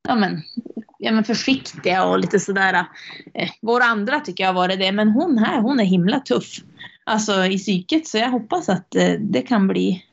[0.08, 0.42] ja men,
[0.98, 2.86] ja men försiktiga och lite sådär.
[3.34, 6.56] Eh, våra andra tycker jag har varit det, men hon här, hon är himla tuff.
[7.04, 10.04] Alltså i psyket, så jag hoppas att eh, det kan bli,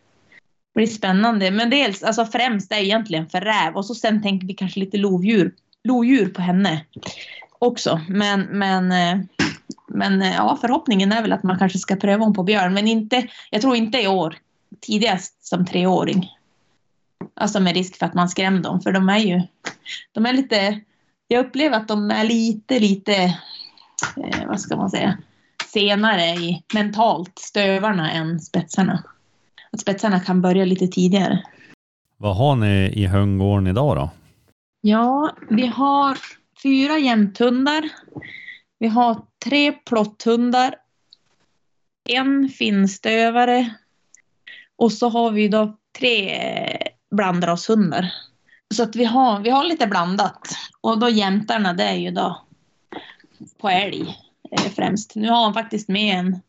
[0.75, 1.51] bli spännande.
[1.51, 4.97] Men dels, alltså främst är egentligen för räv och så sen tänker vi kanske lite
[4.97, 6.85] lodjur, lodjur på henne
[7.59, 8.01] också.
[8.09, 9.25] Men, men, eh,
[9.87, 12.87] men eh, ja, förhoppningen är väl att man kanske ska pröva hon på björn, men
[12.87, 14.35] inte, jag tror inte i år.
[14.81, 16.29] Tidigast som treåring.
[17.39, 19.41] Alltså med risk för att man skrämmer dem, för de är ju,
[20.11, 20.79] de är lite,
[21.27, 23.13] jag upplever att de är lite, lite,
[24.17, 25.17] eh, vad ska man säga,
[25.67, 29.03] senare i mentalt stövarna än spetsarna.
[29.71, 31.43] Att spetsarna kan börja lite tidigare.
[32.17, 34.09] Vad har ni i höngården idag då?
[34.81, 36.17] Ja, vi har
[36.63, 37.89] fyra jämthundar.
[38.79, 40.75] Vi har tre plotthundar.
[42.09, 43.75] En finstövare.
[44.77, 48.13] Och så har vi då tre blandrashundar.
[48.73, 50.47] Så att vi har, vi har lite blandat.
[50.81, 52.41] Och då jämtarna det är ju då
[53.61, 54.17] på älg
[54.51, 55.15] eh, främst.
[55.15, 56.41] Nu har han faktiskt med en,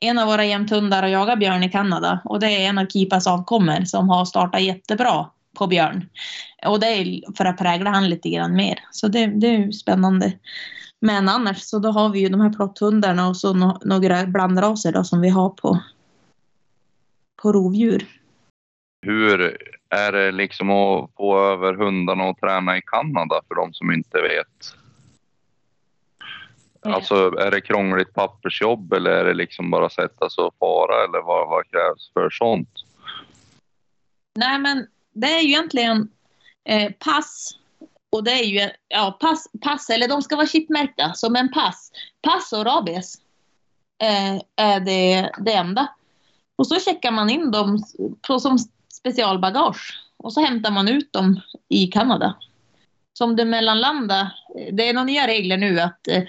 [0.00, 2.20] en av våra jämthundar och jagar björn i Kanada.
[2.24, 6.08] Och det är en av Kipas avkommor som har startat jättebra på björn.
[6.66, 8.78] Och det är för att prägla han lite grann mer.
[8.90, 10.32] Så det, det är ju spännande.
[11.00, 14.92] Men annars så då har vi ju de här plotthundarna och så no, några blandraser
[14.92, 15.80] då som vi har på,
[17.42, 18.06] på rovdjur.
[19.06, 19.58] Hur
[19.92, 24.20] är det liksom att få över hundarna och träna i Kanada för de som inte
[24.20, 24.74] vet?
[26.94, 31.22] Alltså är det krångligt pappersjobb eller är det liksom bara sätta sig och fara eller
[31.22, 32.68] vad, vad krävs för sånt?
[34.34, 36.08] Nej, men det är ju egentligen
[36.64, 37.58] eh, pass.
[38.10, 41.92] Och det är ju ja, pass, pass, eller de ska vara chipmärkta som en pass.
[42.22, 43.14] Pass och rabies
[44.02, 45.88] eh, är det, det enda.
[46.56, 47.78] Och så checkar man in dem
[48.26, 48.58] på, som
[49.02, 49.98] specialbagage.
[50.16, 52.34] Och så hämtar man ut dem i Kanada.
[53.12, 54.32] Som det mellanlanda,
[54.72, 56.22] det är några nya regler nu att eh,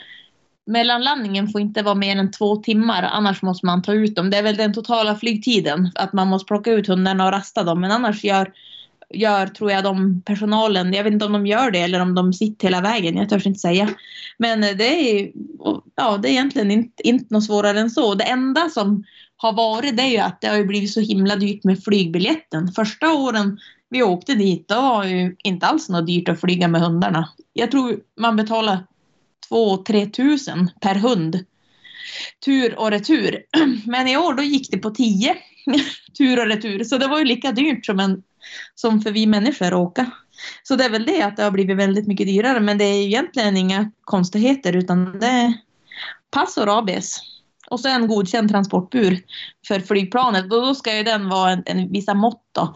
[0.65, 4.29] mellanlandningen får inte vara mer än två timmar, annars måste man ta ut dem.
[4.29, 7.81] Det är väl den totala flygtiden, att man måste plocka ut hundarna och rasta dem.
[7.81, 8.53] Men annars gör,
[9.13, 12.33] gör tror jag, de personalen, jag vet inte om de gör det eller om de
[12.33, 13.89] sitter hela vägen, jag törs inte säga.
[14.37, 15.31] Men eh, det är,
[15.95, 18.15] ja, det är egentligen inte, inte något svårare än så.
[18.15, 19.03] Det enda som
[19.37, 22.71] har varit det är ju att det har ju blivit så himla dyrt med flygbiljetten.
[22.71, 26.81] Första åren vi åkte dit, då var ju inte alls något dyrt att flyga med
[26.81, 27.29] hundarna.
[27.53, 28.85] Jag tror man betalar
[29.49, 31.45] 2-3 tusen per hund.
[32.45, 33.43] Tur och retur.
[33.85, 35.35] Men i år då gick det på 10
[36.17, 36.83] tur och retur.
[36.83, 38.23] Så det var ju lika dyrt som, en,
[38.75, 40.11] som för vi människor att åka.
[40.63, 42.59] Så det är väl det att det har blivit väldigt mycket dyrare.
[42.59, 45.53] Men det är egentligen inga konstigheter utan det är
[46.31, 47.19] pass och rabies.
[47.69, 49.21] Och så en godkänd transportbur
[49.67, 50.43] för flygplanet.
[50.43, 52.75] Och då ska ju den vara en, en vissa mått då.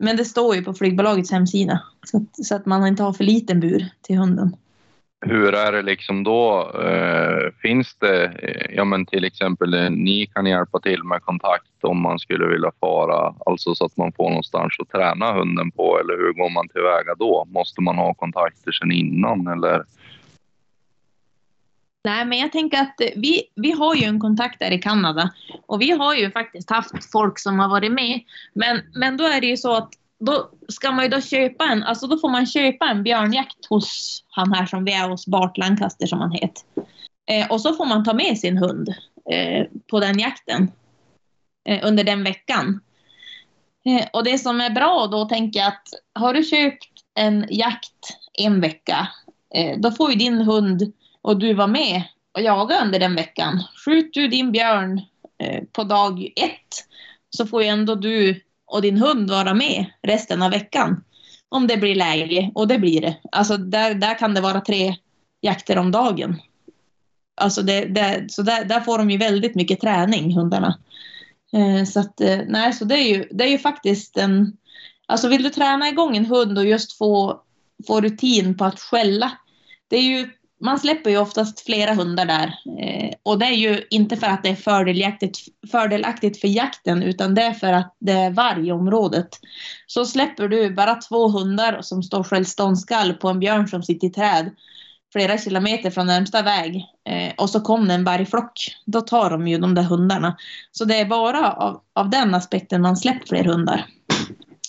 [0.00, 1.82] Men det står ju på flygbolagets hemsida.
[2.06, 4.56] Så att, så att man inte har för liten bur till hunden.
[5.20, 6.72] Hur är det liksom då?
[6.84, 11.64] Eh, finns det, eh, ja men till exempel, eh, ni kan hjälpa till med kontakt
[11.82, 15.98] om man skulle vilja fara, alltså så att man får någonstans att träna hunden på
[16.00, 17.46] eller hur går man tillväga då?
[17.48, 19.84] Måste man ha kontakter sedan innan eller?
[22.04, 25.30] Nej, men jag tänker att vi, vi har ju en kontakt där i Kanada
[25.66, 28.20] och vi har ju faktiskt haft folk som har varit med.
[28.52, 31.82] Men, men då är det ju så att då ska man ju då köpa en,
[31.82, 35.58] alltså då får man köpa en björnjakt hos han här som vi är hos Bart
[35.58, 36.62] Lancaster som han heter.
[37.30, 38.88] Eh, och så får man ta med sin hund
[39.30, 40.72] eh, på den jakten
[41.68, 42.80] eh, under den veckan.
[43.84, 48.18] Eh, och det som är bra då tänker jag att har du köpt en jakt
[48.32, 49.08] en vecka,
[49.54, 52.02] eh, då får ju din hund och du vara med
[52.32, 53.62] och jaga under den veckan.
[53.84, 55.00] Skjut du din björn
[55.38, 56.86] eh, på dag ett
[57.30, 61.04] så får ju ändå du och din hund vara med resten av veckan.
[61.48, 63.16] Om det blir läge, och det blir det.
[63.32, 64.96] Alltså där, där kan det vara tre
[65.40, 66.36] jakter om dagen.
[67.40, 70.78] Alltså det, det, så där, där får de ju väldigt mycket träning, hundarna.
[71.52, 74.56] Eh, så att, eh, nej, så det är ju, det är ju faktiskt en...
[75.06, 77.40] Alltså vill du träna igång en hund och just få,
[77.86, 79.32] få rutin på att skälla.
[79.88, 82.54] Det är ju man släpper ju oftast flera hundar där.
[82.80, 85.38] Eh, och det är ju inte för att det är fördelaktigt,
[85.70, 89.28] fördelaktigt för jakten utan det är för att det är varg i området.
[89.86, 94.10] Så släpper du bara två hundar som står självståndskall på en björn som sitter i
[94.10, 94.50] träd.
[95.12, 96.76] flera kilometer från närmsta väg
[97.08, 100.36] eh, och så kom det en vargflock, då tar de ju de där hundarna.
[100.72, 103.86] Så det är bara av, av den aspekten man släpper fler hundar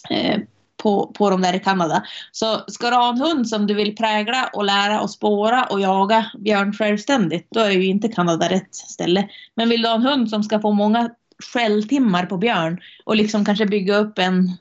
[0.10, 0.40] eh,
[0.80, 2.04] på, på de där i Kanada.
[2.32, 5.82] Så ska du ha en hund som du vill prägla och lära och spåra och
[5.82, 9.30] jaga björn självständigt, då är ju inte Kanada rätt ställe.
[9.56, 11.10] Men vill du ha en hund som ska få många
[11.54, 14.52] skälltimmar på björn och liksom kanske bygga upp en,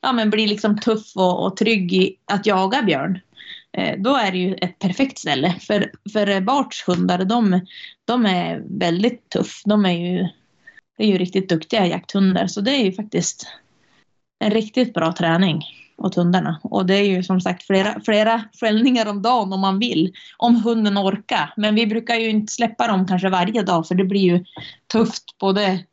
[0.00, 3.20] ja men bli liksom tuff och, och trygg i att jaga björn,
[3.72, 5.54] eh, då är det ju ett perfekt ställe.
[5.60, 7.60] För, för Barts hundar, de,
[8.04, 9.62] de är väldigt tuff.
[9.64, 10.28] De är ju,
[10.98, 13.46] är ju riktigt duktiga jakthundar, så det är ju faktiskt
[14.38, 15.62] en riktigt bra träning
[15.96, 16.60] åt hundarna.
[16.62, 20.12] Och det är ju som sagt flera, flera skällningar om dagen om man vill.
[20.36, 21.52] Om hunden orkar.
[21.56, 24.44] Men vi brukar ju inte släppa dem kanske varje dag för det blir ju
[24.92, 25.84] tufft både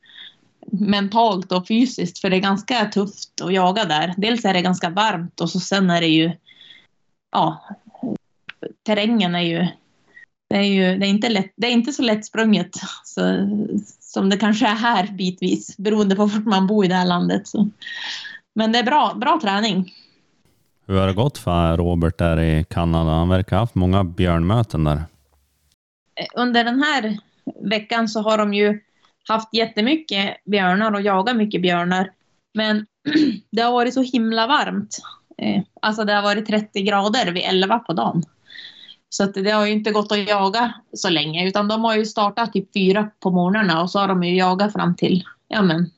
[0.71, 4.13] mentalt och fysiskt för det är ganska tufft att jaga där.
[4.17, 6.31] Dels är det ganska varmt och så sen är det ju
[7.31, 7.63] ja,
[8.85, 9.67] terrängen är ju
[10.49, 12.69] det är ju det är inte, lätt, det är inte så lättsprunget
[13.03, 13.21] så,
[13.99, 17.47] som det kanske är här bitvis beroende på var man bor i det här landet.
[17.47, 17.69] Så.
[18.55, 19.93] Men det är bra, bra träning.
[20.85, 23.11] Hur har det gått för Robert där i Kanada?
[23.11, 25.03] Han verkar ha haft många björnmöten där.
[26.35, 27.17] Under den här
[27.69, 28.79] veckan så har de ju
[29.27, 32.11] haft jättemycket björnar och jagat mycket björnar.
[32.53, 32.85] Men
[33.51, 34.97] det har varit så himla varmt.
[35.37, 38.23] Eh, alltså det har varit 30 grader vid 11 på dagen.
[39.09, 42.53] Så det har ju inte gått att jaga så länge utan de har ju startat
[42.53, 45.89] typ fyra på morgnarna och så har de ju jagat fram till ja men,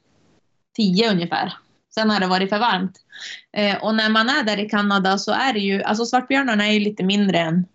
[0.75, 1.53] tio ungefär.
[1.95, 2.97] Sen har det varit för varmt.
[3.57, 6.71] Eh, och när man är där i Kanada så är det ju, alltså svartbjörnarna är
[6.71, 7.65] ju lite mindre än,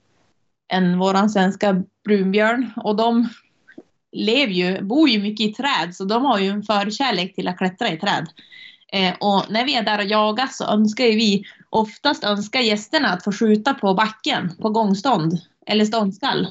[0.73, 3.29] än våran svenska brunbjörn och de
[4.13, 7.59] lever ju, bor ju mycket i träd så de har ju en förkärlek till att
[7.59, 8.27] klättra i träd.
[8.93, 13.09] Eh, och när vi är där och jagar så önskar ju vi oftast önskar gästerna
[13.09, 16.49] att få skjuta på backen på gångstånd eller ståndskall.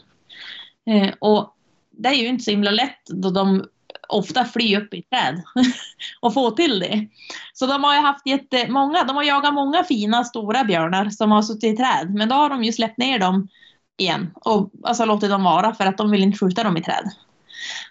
[0.89, 1.55] Eh, och
[1.91, 3.65] det är ju inte så himla lätt då de
[4.09, 5.43] ofta fly upp i träd
[6.19, 7.07] och få till det.
[7.53, 11.41] Så de har ju haft jättemånga, de har jagat många fina stora björnar som har
[11.41, 13.47] suttit i träd men då har de ju släppt ner dem
[13.97, 17.11] igen och alltså låtit dem vara för att de vill inte skjuta dem i träd.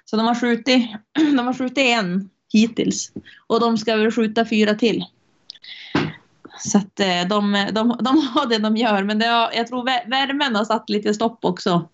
[0.05, 0.91] Så de har skjutit,
[1.37, 3.13] de har skjutit en hittills
[3.47, 5.05] och de ska väl skjuta fyra till.
[6.59, 9.85] Så att eh, de, de, de har det de gör men det har, jag tror
[10.11, 11.89] värmen har satt lite stopp också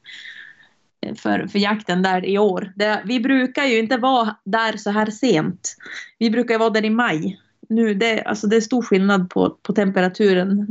[1.16, 2.72] för, för jakten där i år.
[2.76, 5.76] Det, vi brukar ju inte vara där så här sent.
[6.18, 7.40] Vi brukar vara där i maj.
[7.68, 10.66] Nu, det, alltså det är stor skillnad på, på temperaturen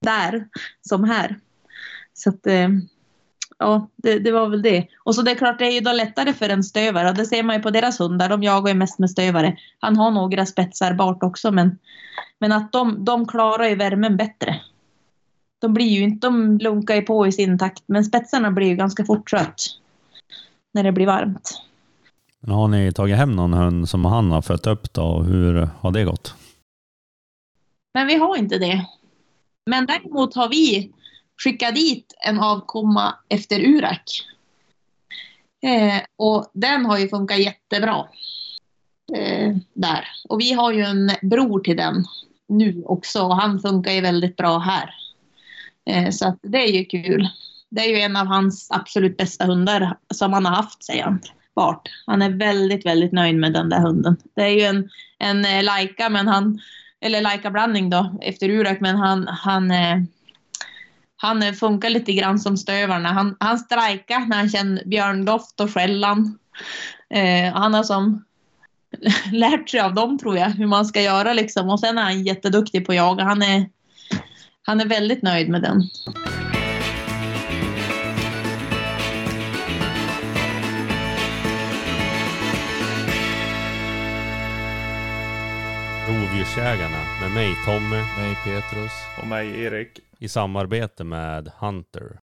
[0.00, 0.48] där
[0.88, 1.36] som här.
[2.14, 2.68] Så att, eh,
[3.58, 4.86] ja, det, det, var väl det.
[5.04, 7.12] Och så det är klart, det är ju då lättare för en stövare.
[7.12, 8.28] Det ser man ju på deras hundar.
[8.28, 9.56] De jagar ju mest med stövare.
[9.78, 11.78] Han har några spetsar bart också, men,
[12.38, 14.60] men att de, de klarar ju värmen bättre.
[15.58, 18.76] De blir ju inte, de lunkar ju på i sin takt, men spetsarna blir ju
[18.76, 19.62] ganska fort trött
[20.74, 21.62] när det blir varmt.
[22.46, 25.22] Har ni tagit hem någon hund som han har fött upp då?
[25.22, 26.34] Hur har det gått?
[27.94, 28.86] Men vi har inte det.
[29.66, 30.92] Men däremot har vi
[31.44, 34.02] skickat dit en avkomma efter Urak.
[35.62, 38.08] Eh, och den har ju funkat jättebra.
[39.16, 40.08] Eh, där.
[40.28, 42.04] Och vi har ju en bror till den
[42.48, 44.94] nu också och han funkar ju väldigt bra här.
[45.88, 47.28] Eh, så att det är ju kul.
[47.70, 51.20] Det är ju en av hans absolut bästa hundar som han har haft, säger han.
[51.56, 51.88] Bart.
[52.06, 54.16] Han är väldigt, väldigt nöjd med den där hunden.
[54.36, 56.60] Det är ju en, en eh, Laika, men han,
[57.00, 59.96] eller Laika-blandning då, efter Urak, men han, han, eh,
[61.16, 63.12] han funkar lite grann som stövarna.
[63.12, 66.38] Han, han strejkar när han känner björndoft och skällan.
[67.10, 68.24] Eh, han har som
[69.32, 71.68] lärt sig av dem tror jag, hur man ska göra liksom.
[71.70, 73.24] Och sen är han jätteduktig på att jaga.
[73.24, 73.66] Han är,
[74.68, 75.82] han är väldigt nöjd med den.
[86.08, 90.00] Rovdjursjägarna med mig Tommy, mig Petrus och mig Erik.
[90.18, 92.18] I samarbete med Hunter.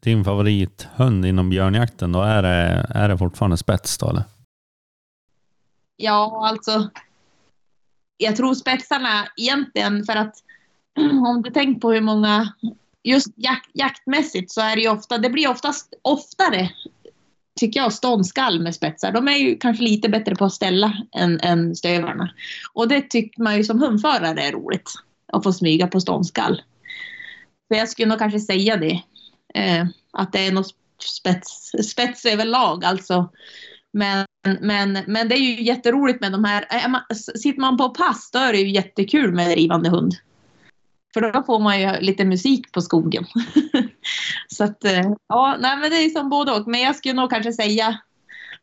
[0.00, 4.24] Din favorithund inom björnjakten då, är det, är det fortfarande spets då eller?
[5.96, 6.90] Ja, alltså.
[8.16, 10.44] Jag tror spetsarna egentligen för att
[11.26, 12.52] om du tänker på hur många,
[13.02, 16.70] just jak, jaktmässigt så är det ju ofta, det blir oftast oftare
[17.60, 19.12] tycker jag, ståndskall med spetsar.
[19.12, 22.30] De är ju kanske lite bättre på att ställa än, än stövarna.
[22.72, 24.90] Och det tycker man ju som hundförare är roligt.
[25.32, 26.62] Att få smyga på ståndskall.
[27.68, 29.02] Så jag skulle nog kanske säga det.
[29.54, 30.74] Eh, att det är något
[31.18, 33.30] spets, spets överlag alltså.
[33.92, 34.26] Men,
[34.60, 36.66] men, men det är ju jätteroligt med de här.
[37.38, 40.14] Sitter man på pass då är det ju jättekul med drivande hund.
[41.14, 43.24] För då får man ju lite musik på skogen.
[44.48, 46.68] Så att, eh, ja, nej men det är som både och.
[46.68, 47.98] Men jag skulle nog kanske säga,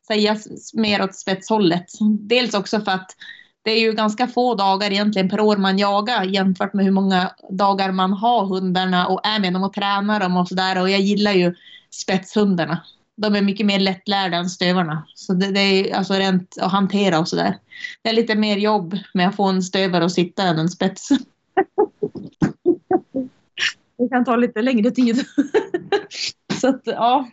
[0.08, 0.38] säga
[0.74, 1.86] mer åt spetshållet.
[2.20, 3.16] Dels också för att
[3.64, 7.32] det är ju ganska få dagar egentligen per år man jagar jämfört med hur många
[7.50, 10.82] dagar man har hundarna och är med dem och tränar dem och sådär.
[10.82, 11.56] Och jag gillar ju
[11.92, 12.82] spetshundarna.
[13.18, 15.08] De är mycket mer lättlärda än stövarna.
[15.16, 17.58] Så det, det är alltså rent att hantera och sådär.
[18.02, 21.10] Det är lite mer jobb med att få en stövare att sitta än en spets.
[23.98, 25.16] Det kan ta lite längre tid.
[26.62, 27.28] Så att, ja.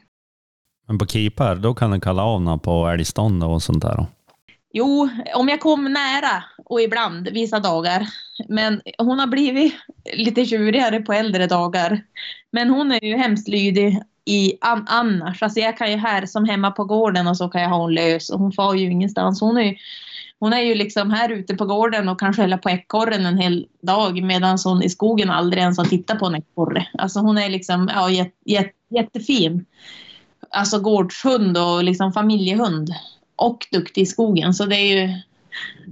[0.87, 4.07] Men på keeper, då kan du kalla av någon på älgstånd och sånt där?
[4.73, 8.09] Jo, om jag kom nära och ibland vissa dagar.
[8.49, 9.75] Men hon har blivit
[10.17, 12.03] lite tjurigare på äldre dagar.
[12.51, 15.43] Men hon är ju hemskt lydig i an annars.
[15.43, 17.95] Alltså jag kan ju här som hemma på gården och så kan jag ha hon
[17.95, 19.41] lös och hon far ju ingenstans.
[19.41, 19.77] Hon är ju,
[20.41, 23.67] hon är ju liksom här ute på gården och kan skälla på ekorren en hel
[23.83, 26.89] dag medan hon i skogen aldrig ens har tittat på en ekorre.
[26.99, 29.65] Alltså hon är liksom ja, jät, jät, jättefin.
[30.51, 32.91] Alltså gårdshund och liksom familjehund.
[33.37, 34.55] Och duktig i skogen.
[34.55, 35.15] Så det är ju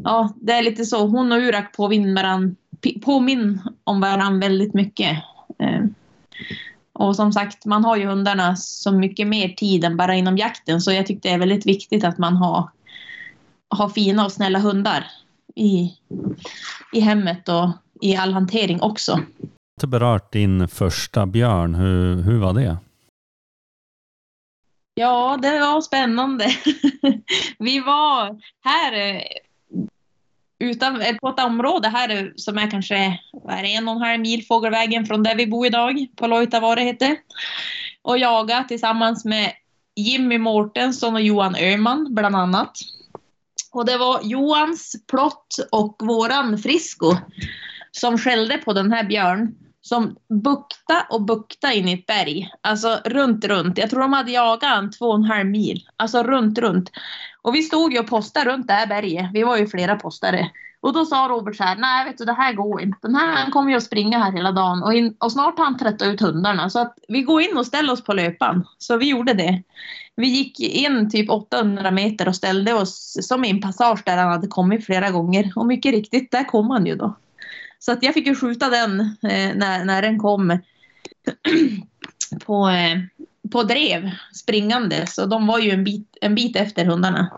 [0.05, 1.07] ja, det är lite så.
[1.07, 2.57] Hon och Urak påminner varann,
[3.85, 5.19] om varandra väldigt mycket.
[5.59, 5.85] Eh,
[6.93, 10.81] och som sagt, man har ju hundarna så mycket mer tid än bara inom jakten.
[10.81, 12.71] Så jag tyckte det är väldigt viktigt att man har,
[13.69, 15.07] har fina och snälla hundar
[15.55, 15.95] i,
[16.93, 17.69] i hemmet och
[18.01, 19.21] i all hantering också.
[19.81, 21.75] Du berört din första björn.
[21.75, 22.77] Hur, hur var det?
[24.95, 26.47] Ja, det var spännande.
[27.59, 29.23] Vi var här
[30.59, 35.07] utan, på ett område här som är kanske är en och en halv mil fågelvägen
[35.07, 37.17] från där vi bor idag, på Loitavare heter
[38.03, 39.53] och jaga tillsammans med
[39.95, 42.79] Jimmy Mårtensson och Johan Öhman bland annat.
[43.77, 47.17] Och det var Johans plott och våran Frisko
[47.93, 52.51] som skällde på den här björn som bukta och bukta in i ett berg.
[52.61, 53.79] Alltså runt, runt.
[53.79, 55.89] Jag tror de hade jagat en två och en halv mil.
[55.97, 56.91] Alltså runt, runt.
[57.43, 59.31] Och vi stod ju och postade runt det här berget.
[59.33, 60.51] Vi var ju flera postare.
[60.81, 62.99] Och då sa Robert så här, nej vet du det här går inte.
[63.03, 64.83] Den här han kommer ju att springa här hela dagen.
[64.83, 66.71] Och, in, och snart har han tröttat ut hundarna.
[66.71, 68.67] Så att vi går in och ställer oss på löpan.
[68.79, 69.63] Så vi gjorde det.
[70.17, 74.33] Vi gick in typ 800 meter och ställde oss som i en passage där han
[74.33, 75.53] hade kommit flera gånger.
[75.57, 77.17] Och mycket riktigt, där kom han ju då.
[77.79, 80.59] Så att jag fick ju skjuta den eh, när, när den kom
[82.47, 82.99] på, eh,
[83.53, 85.07] på drev springande.
[85.07, 87.31] Så de var ju en bit, en bit efter hundarna.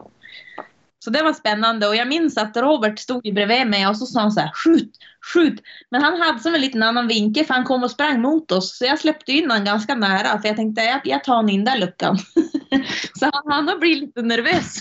[1.04, 4.06] Så det var spännande och jag minns att Robert stod ju bredvid mig och så
[4.06, 4.98] sa han så här skjut,
[5.34, 5.62] skjut.
[5.90, 8.78] Men han hade som en liten annan vinkel för han kom och sprang mot oss.
[8.78, 11.64] Så jag släppte in honom ganska nära för jag tänkte jag, jag tar honom in
[11.64, 12.18] där luckan.
[13.18, 14.80] så han, han har blivit lite nervös.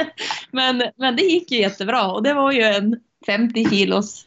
[0.50, 4.26] men, men det gick ju jättebra och det var ju en 50 kilos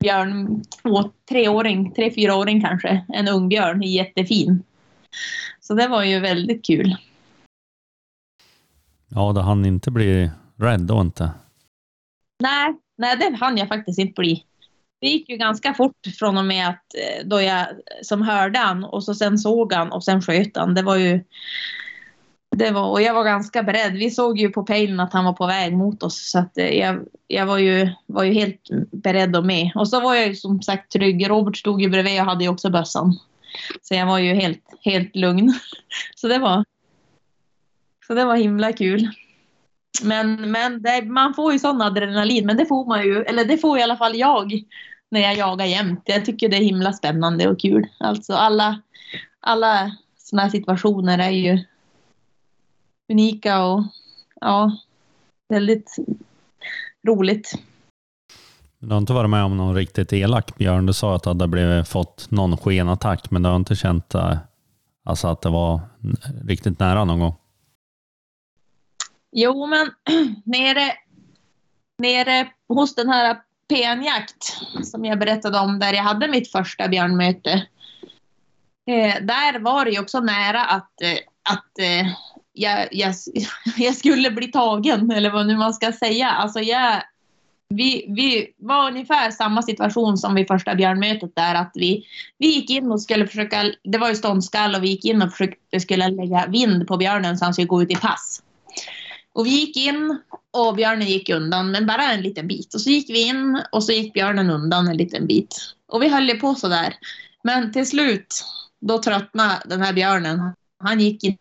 [0.00, 3.04] björn, två, treåring, tre, fyraåring kanske.
[3.08, 4.62] En ung björn, jättefin.
[5.60, 6.96] Så det var ju väldigt kul.
[9.08, 11.30] Ja, då hann inte bli rädd då inte?
[12.40, 14.44] Nej, nej, det hann jag faktiskt inte bli.
[15.00, 17.66] Det gick ju ganska fort från och med att eh, då jag
[18.02, 20.74] som hörde han och så sen såg han och sen sköt han.
[20.74, 21.24] Det var ju
[22.56, 23.92] det var, och jag var ganska beredd.
[23.92, 26.30] Vi såg ju på pejlen att han var på väg mot oss.
[26.30, 28.60] Så att eh, jag, jag var, ju, var ju helt
[28.92, 29.70] beredd och med.
[29.74, 31.30] Och så var jag ju som sagt trygg.
[31.30, 33.18] Robert stod ju bredvid och hade ju också bössan.
[33.82, 35.54] Så jag var ju helt, helt lugn.
[36.14, 36.64] Så det var,
[38.06, 39.10] så det var himla kul.
[40.02, 42.46] Men, men det, man får ju sån adrenalin.
[42.46, 44.62] Men det får man ju, eller det får i alla fall jag
[45.10, 46.02] när jag jagar jämt.
[46.04, 47.86] Jag tycker det är himla spännande och kul.
[47.98, 48.80] Alltså alla,
[49.40, 51.64] alla såna här situationer är ju
[53.12, 53.82] unika och
[54.40, 54.72] ja,
[55.48, 55.96] väldigt
[57.08, 57.58] roligt.
[58.78, 60.86] Du har inte varit med om någon riktigt elak björn?
[60.86, 64.36] Du sa att du hade blivit, fått någon skenattack, men du har inte känt eh,
[65.04, 65.80] alltså att det var
[66.44, 67.34] riktigt nära någon gång?
[69.38, 69.90] Jo, men
[70.44, 70.92] nere,
[71.98, 77.50] nere hos den här PN-jakt som jag berättade om, där jag hade mitt första björnmöte.
[78.90, 81.18] Eh, där var det ju också nära att, eh,
[81.50, 82.06] att eh,
[82.52, 83.14] jag, jag,
[83.76, 86.30] jag skulle bli tagen, eller vad nu man ska säga.
[86.30, 87.02] Alltså jag,
[87.68, 92.06] vi, vi var ungefär samma situation som vid första björnmötet där att vi,
[92.38, 95.30] vi gick in och skulle försöka, det var ju ståndskall och vi gick in och
[95.30, 98.42] försökte skulle lägga vind på björnen så han skulle gå ut i pass.
[99.36, 100.18] Och vi gick in
[100.50, 102.74] och björnen gick undan, men bara en liten bit.
[102.74, 105.74] Och så gick vi in och så gick björnen undan en liten bit.
[105.88, 106.94] Och vi höll på så där.
[107.42, 108.44] Men till slut,
[108.80, 110.52] då tröttnade den här björnen.
[110.78, 111.36] Han gick in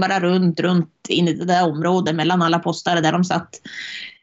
[0.00, 3.60] bara runt, runt in i det där området mellan alla postare där de satt.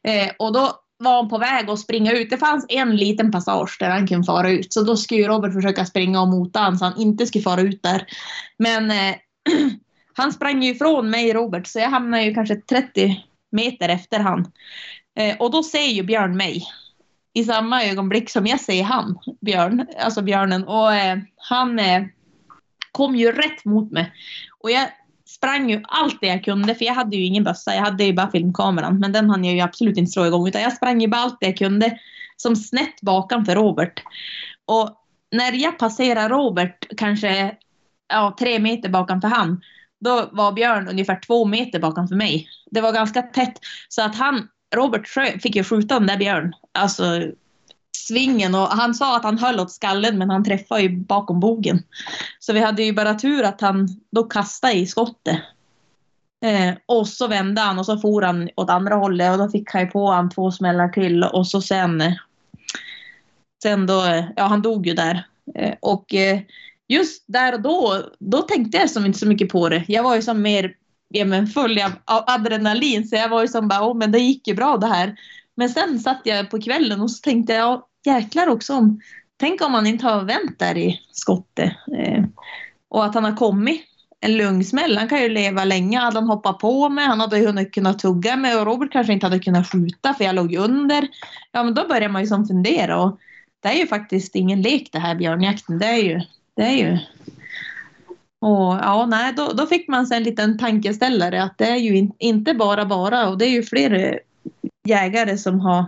[0.04, 2.30] Eh, och då var han på väg att springa ut.
[2.30, 4.74] Det fanns en liten passage där han kunde fara ut.
[4.74, 7.84] Så då skulle Robert försöka springa och mota honom så han inte skulle fara ut
[7.84, 8.06] där.
[8.58, 9.16] Men eh,
[10.18, 14.52] han sprang ju ifrån mig Robert så jag hamnade ju kanske 30 meter efter han.
[15.16, 16.64] Eh, och då ser ju Björn mig.
[17.34, 20.64] I samma ögonblick som jag ser han, Björn, alltså björnen.
[20.64, 22.04] Och eh, han eh,
[22.92, 24.14] kom ju rätt mot mig.
[24.60, 24.90] Och jag
[25.26, 27.76] sprang ju allt det jag kunde, för jag hade ju ingen bössa.
[27.76, 30.48] Jag hade ju bara filmkameran, men den hann jag ju absolut inte slå igång.
[30.48, 32.00] Utan jag sprang ju bara allt det jag kunde,
[32.38, 34.04] som snett bakom för Robert.
[34.66, 34.98] Och
[35.32, 37.56] när jag passerar Robert, kanske
[38.08, 39.62] ja, tre meter bakom för han,
[40.00, 42.48] då var Björn ungefär två meter bakom för mig.
[42.72, 45.08] Det var ganska tätt, så att han, Robert
[45.42, 46.54] fick ju skjuta den där Björn.
[46.72, 47.04] Alltså
[48.08, 51.84] svingen och han sa att han höll åt skallen men han träffade ju bakom bogen.
[52.40, 55.38] Så vi hade ju bara tur att han då kastade i skottet.
[56.46, 59.72] Eh, och så vände han och så for han åt andra hållet och då fick
[59.72, 62.04] han ju på han två smällar till och så sen
[63.64, 65.28] sen då, ja han dog ju där.
[65.56, 66.40] Eh, och eh,
[66.88, 69.84] just där och då, då tänkte jag som inte så mycket på det.
[69.88, 70.76] Jag var ju som mer
[71.10, 74.20] ja, men full av, av adrenalin så jag var ju som bara, oh, men det
[74.20, 75.16] gick ju bra det här.
[75.56, 79.02] Men sen satt jag på kvällen och så tänkte jag, jäklar också om,
[79.38, 81.74] tänk om han inte har vänt där i skottet.
[81.98, 82.24] Eh,
[82.90, 83.82] och att han har kommit
[84.26, 84.98] en lungsmäll.
[84.98, 86.00] Han kan ju leva länge.
[86.00, 89.26] Hade han hoppat på mig, han hade hunnit kunna tugga mig och Robert kanske inte
[89.26, 91.08] hade kunnat skjuta för jag låg under.
[91.52, 93.20] Ja, men då börjar man ju som fundera och
[93.64, 95.80] det är ju faktiskt ingen lek det här björnjakten.
[95.80, 96.22] Det är ju,
[96.56, 96.98] det är ju.
[98.42, 101.98] Och ja, nej, då, då fick man sig en liten tankeställare att det är ju
[101.98, 104.20] in, inte bara bara och det är ju fler
[104.88, 105.86] jägare som har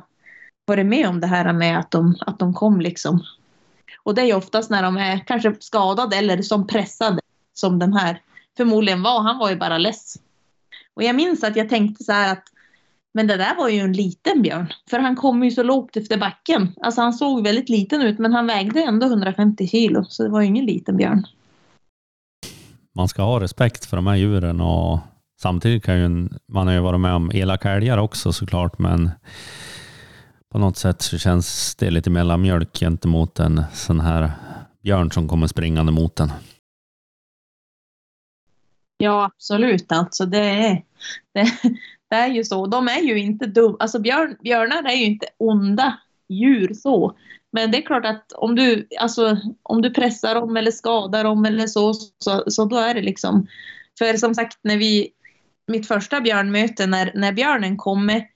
[0.66, 3.24] varit med om det här med att de, att de kom liksom.
[4.04, 7.20] Och det är ju oftast när de är kanske skadade eller som pressade
[7.54, 8.22] som den här
[8.58, 9.22] förmodligen var.
[9.22, 10.16] Han var ju bara less.
[10.94, 12.44] Och jag minns att jag tänkte så här att
[13.18, 14.74] men det där var ju en liten björn.
[14.90, 16.74] För han kom ju så lågt efter backen.
[16.82, 20.04] Alltså han såg väldigt liten ut men han vägde ändå 150 kilo.
[20.04, 21.28] Så det var ju ingen liten björn.
[22.96, 25.00] Man ska ha respekt för de här djuren och
[25.42, 29.10] samtidigt kan ju man har ju varit med om elaka älgar också såklart men
[30.52, 34.32] på något sätt så känns det lite mellanmjölk gentemot en sån här
[34.84, 36.32] björn som kommer springande mot en.
[38.98, 39.92] Ja, absolut.
[39.92, 40.84] Alltså det är,
[41.34, 41.52] det,
[42.10, 42.68] det är ju så.
[42.68, 43.78] De är ju inte dumma.
[43.80, 46.00] Alltså björn, björnar är ju inte onda
[46.30, 47.18] djur så.
[47.52, 51.46] Men det är klart att om du, alltså, om du pressar dem eller skadar dem
[51.46, 53.48] eller så, så, så då är det liksom.
[53.98, 55.10] För som sagt, när vi,
[55.68, 58.28] mitt första björnmöte, när, när björnen kommer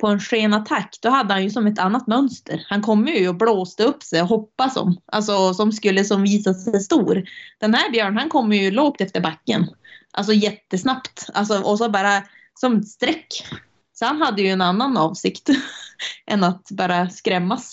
[0.00, 2.66] på en skenattack, då hade han ju som ett annat mönster.
[2.68, 6.54] Han kom ju och blåste upp sig och hoppade som, alltså som skulle som visa
[6.54, 7.24] sig stor.
[7.58, 9.66] Den här björnen han kommer ju lågt efter backen.
[10.12, 11.26] Alltså jättesnabbt.
[11.34, 12.22] Alltså, och så bara
[12.60, 13.46] som ett streck.
[13.92, 15.48] Så han hade ju en annan avsikt
[16.26, 17.72] än att bara skrämmas.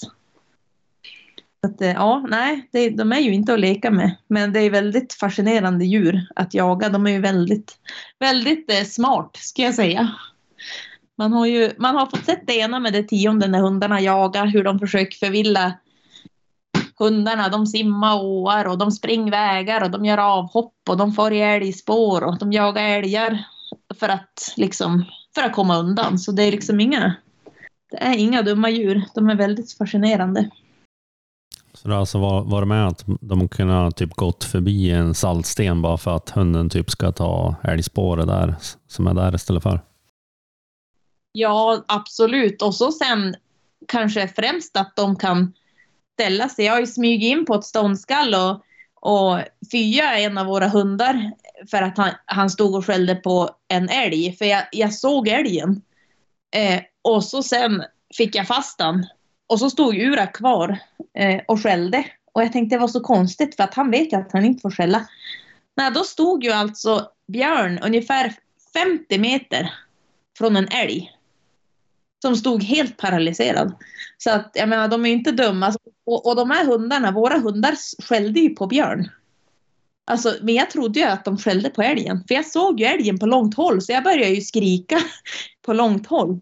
[1.62, 4.16] Så att, eh, ja, nej, det, de är ju inte att leka med.
[4.28, 6.90] Men det är väldigt fascinerande djur att jaga.
[6.90, 7.78] De är ju väldigt,
[8.20, 10.12] väldigt eh, smart, ska jag säga.
[11.18, 14.46] Man har ju man har fått sett det ena med det tionde när hundarna jagar,
[14.46, 15.74] hur de försöker förvilla
[17.00, 17.50] hundarna.
[17.50, 21.42] De simmar åar och de springer vägar och de gör avhopp och de far i
[21.42, 23.46] älgspår och de jagar älgar
[24.00, 25.06] för att liksom
[25.36, 26.20] för att komma undan.
[26.20, 27.16] Så det är liksom inga,
[27.92, 29.04] det är inga dumma djur.
[29.16, 30.50] De är väldigt fascinerande.
[31.74, 35.98] Så det har alltså varit med att de kunnat typ gått förbi en saltsten bara
[35.98, 38.56] för att hunden typ ska ta älgspåret där
[38.88, 39.82] som är där istället för?
[41.32, 42.62] Ja, absolut.
[42.62, 43.36] Och så sen
[43.88, 45.54] kanske främst att de kan
[46.14, 46.66] ställa sig.
[46.66, 48.62] Jag har ju smugit in på ett ståndskall och,
[48.96, 49.40] och
[49.72, 51.32] fya en av våra hundar
[51.72, 54.36] för att han, han stod och skällde på en älg.
[54.38, 55.82] För jag, jag såg älgen.
[56.56, 57.84] Eh, och så sen
[58.18, 59.06] fick jag fast den.
[59.48, 60.80] Och så stod Ura kvar
[61.18, 62.06] eh, och skällde.
[62.34, 64.62] Och jag tänkte det var så konstigt för att han vet ju att han inte
[64.62, 65.08] får skälla.
[65.76, 68.34] Nej, då stod ju alltså Björn ungefär
[68.74, 69.74] 50 meter
[70.38, 71.12] från en älg
[72.22, 73.74] som stod helt paralyserad.
[74.18, 75.74] Så att jag menar, de är inte dumma.
[76.06, 79.10] Och, och de här hundarna, våra hundar skällde ju på björn.
[80.06, 82.24] Alltså, men jag trodde ju att de skällde på älgen.
[82.28, 85.00] För jag såg ju älgen på långt håll, så jag började ju skrika
[85.66, 86.40] på långt håll.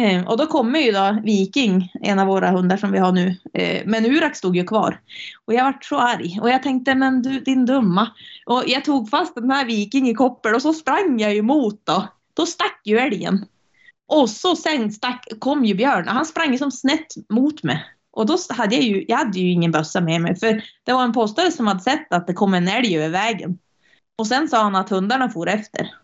[0.00, 3.36] Eh, och då kommer ju då Viking, en av våra hundar som vi har nu.
[3.54, 5.00] Eh, men Urak stod ju kvar.
[5.44, 6.38] Och jag vart så arg.
[6.42, 8.10] Och jag tänkte, men du din dumma.
[8.46, 11.80] Och jag tog fast den här Viking i koppel och så sprang jag ju emot
[11.84, 12.08] då.
[12.34, 13.44] Då stack ju älgen.
[14.06, 17.84] Och så sen stack, kom ju Björn han sprang som snett mot mig.
[18.12, 21.04] Och då hade jag ju, jag hade ju ingen bössa med mig för det var
[21.04, 23.58] en postare som hade sett att det kom en älg över vägen.
[24.18, 25.94] Och sen sa han att hundarna for efter.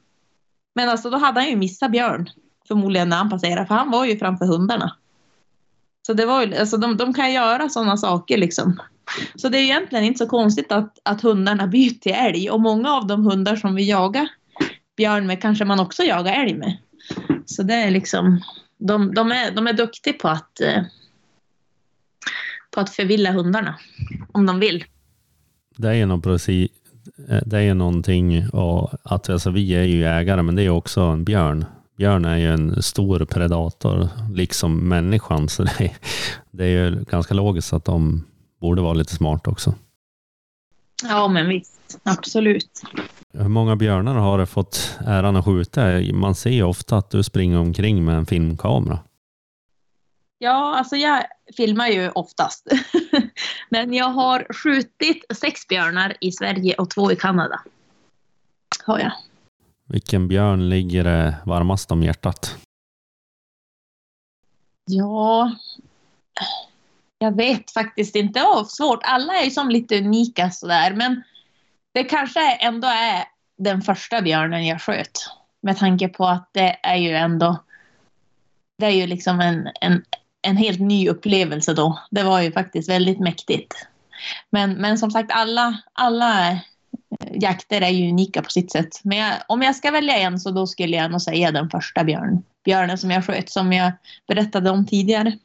[0.75, 2.31] Men alltså då hade han ju missat Björn.
[2.69, 4.97] förmodligen när han passerade, för han var ju framför hundarna.
[6.07, 8.81] Så det var ju, alltså de, de kan göra sådana saker liksom.
[9.35, 12.93] Så det är egentligen inte så konstigt att, att hundarna byter till älg och många
[12.93, 14.29] av de hundar som vi jagar
[14.97, 16.77] björn med kanske man också jagar älg med.
[17.47, 18.41] Så det är liksom,
[18.79, 20.83] de, de, är, de är duktiga på att, eh,
[22.77, 23.75] på att förvilla hundarna
[24.33, 24.85] om de vill.
[25.77, 26.71] Det är någon precis,
[27.29, 31.01] eh, det är någonting och att alltså, vi är ju jägare, men det är också
[31.01, 31.65] en björn.
[31.97, 35.97] Björn är ju en stor predator, liksom människan, så det är,
[36.51, 38.25] det är ju ganska logiskt att de
[38.61, 39.75] borde vara lite smarta också.
[41.03, 42.01] Ja, men visst.
[42.03, 42.83] Absolut.
[43.33, 46.01] Hur många björnar har du fått äran att skjuta?
[46.13, 48.99] Man ser ju ofta att du springer omkring med en filmkamera.
[50.39, 51.25] Ja, alltså jag
[51.57, 52.67] filmar ju oftast.
[53.69, 57.61] Men jag har skjutit sex björnar i Sverige och två i Kanada.
[58.85, 59.13] Har jag.
[59.89, 62.59] Vilken björn ligger det varmast om hjärtat?
[64.91, 65.53] Ja,
[67.19, 68.41] jag vet faktiskt inte.
[68.41, 69.01] Oh, svårt.
[69.03, 70.95] Alla är ju som lite unika sådär.
[70.95, 71.23] Men
[71.93, 73.25] det kanske ändå är
[73.59, 75.31] den första björnen jag sköt.
[75.61, 77.59] Med tanke på att det är ju ändå
[78.79, 80.05] det är ju liksom en, en,
[80.47, 81.99] en helt ny upplevelse då.
[82.11, 83.75] Det var ju faktiskt väldigt mäktigt.
[84.51, 86.59] Men, men som sagt, alla, alla eh,
[87.33, 89.01] jakter är ju unika på sitt sätt.
[89.03, 92.05] Men jag, om jag ska välja en så då skulle jag nog säga den första
[92.05, 93.93] björn, björnen som jag sköt, som jag
[94.29, 95.39] berättade om tidigare.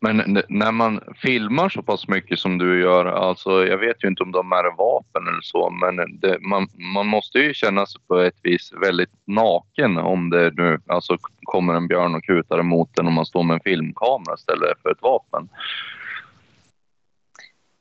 [0.00, 4.22] Men när man filmar så pass mycket som du gör, alltså jag vet ju inte
[4.22, 8.18] om de är vapen eller så, men det, man, man måste ju känna sig på
[8.18, 13.06] ett vis väldigt naken om det nu alltså kommer en björn och kutar emot en
[13.06, 15.48] och man står med en filmkamera istället för ett vapen.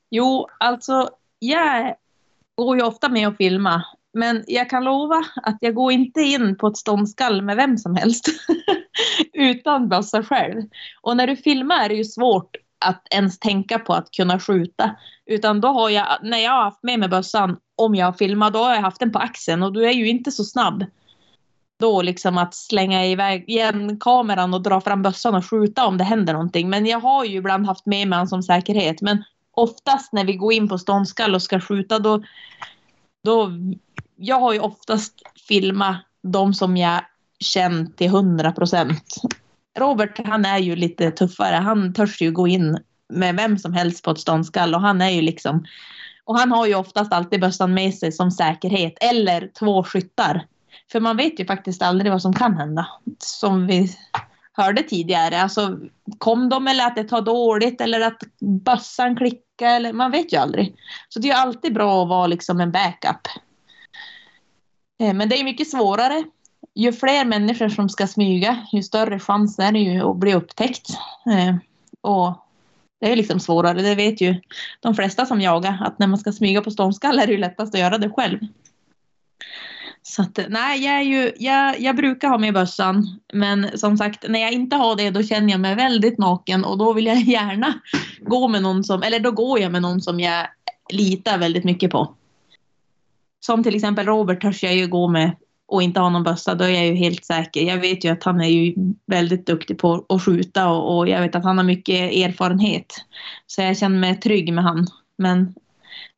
[0.09, 1.09] Jo, alltså
[1.39, 1.95] jag
[2.55, 3.83] går ju ofta med och filma
[4.15, 7.95] men jag kan lova att jag går inte in på ett ståndskall med vem som
[7.95, 8.27] helst.
[9.33, 10.61] Utan bössa själv.
[11.01, 12.55] Och när du filmar är det ju svårt
[12.85, 14.95] att ens tänka på att kunna skjuta.
[15.25, 18.53] Utan då har jag, när jag har haft med mig bössan, om jag har filmat,
[18.53, 20.85] då har jag haft den på axeln och du är ju inte så snabb.
[21.79, 26.03] Då liksom att slänga iväg igen kameran och dra fram bössan och skjuta om det
[26.03, 26.69] händer någonting.
[26.69, 29.01] Men jag har ju ibland haft med mig den som säkerhet.
[29.01, 32.23] Men oftast när vi går in på ståndskall och ska skjuta då,
[33.23, 33.51] då
[34.15, 35.13] jag har ju oftast
[35.47, 37.01] filmat de som jag
[37.39, 39.15] känt till hundra procent.
[39.79, 41.55] Robert han är ju lite tuffare.
[41.55, 42.77] Han törs ju gå in
[43.09, 45.65] med vem som helst på ett ståndskall och han är ju liksom
[46.25, 50.45] och han har ju oftast alltid bössan med sig som säkerhet eller två skyttar.
[50.91, 52.87] För man vet ju faktiskt aldrig vad som kan hända.
[53.19, 53.97] Som vi
[54.53, 55.41] hörde tidigare.
[55.41, 55.79] Alltså,
[56.17, 59.75] kom de eller att det tar dåligt eller att bössan klickar.
[59.75, 60.75] Eller, man vet ju aldrig.
[61.09, 63.27] Så det är alltid bra att vara liksom en backup.
[64.99, 66.23] Eh, men det är mycket svårare.
[66.75, 70.89] Ju fler människor som ska smyga, ju större chans är det ju att bli upptäckt.
[71.25, 71.55] Eh,
[72.01, 72.45] och
[73.01, 74.35] det är liksom svårare, det vet ju
[74.79, 77.73] de flesta som jagar, att när man ska smyga på ståndskall är det ju lättast
[77.73, 78.39] att göra det själv.
[80.01, 84.25] Så att, nej, jag, är ju, jag, jag brukar ha med bössan, men som sagt,
[84.29, 87.17] när jag inte har det, då känner jag mig väldigt naken och då vill jag
[87.21, 87.73] gärna
[88.19, 90.47] gå med någon som, eller då går jag med någon som jag
[90.89, 92.15] litar väldigt mycket på.
[93.45, 95.35] Som till exempel Robert törs jag ju gå med
[95.67, 97.61] och inte ha någon bössa, då är jag ju helt säker.
[97.61, 98.73] Jag vet ju att han är ju
[99.05, 102.85] väldigt duktig på att skjuta och, och jag vet att han har mycket erfarenhet.
[103.47, 104.87] Så jag känner mig trygg med han.
[105.17, 105.53] Men,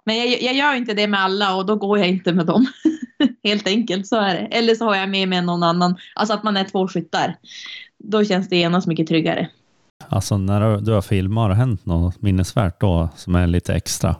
[0.05, 2.65] men jag, jag gör inte det med alla och då går jag inte med dem.
[3.43, 4.57] helt enkelt, så är det.
[4.57, 7.35] Eller så har jag med mig någon annan, alltså att man är två skyttar.
[8.03, 9.49] Då känns det genast mycket tryggare.
[10.09, 14.15] Alltså när du har filmat, har det hänt något minnesvärt då som är lite extra?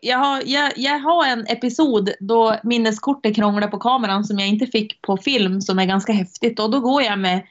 [0.00, 4.66] Jag har, jag, jag har en episod då minneskortet krånglar på kameran som jag inte
[4.66, 6.60] fick på film som är ganska häftigt.
[6.60, 7.46] Och då går jag med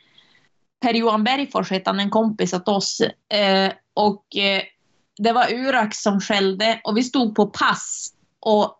[0.81, 3.01] Per-Johan Bergfors, heter han, en kompis åt oss.
[3.33, 4.61] Eh, och eh,
[5.17, 8.13] det var Urax som skällde och vi stod på pass.
[8.39, 8.75] Och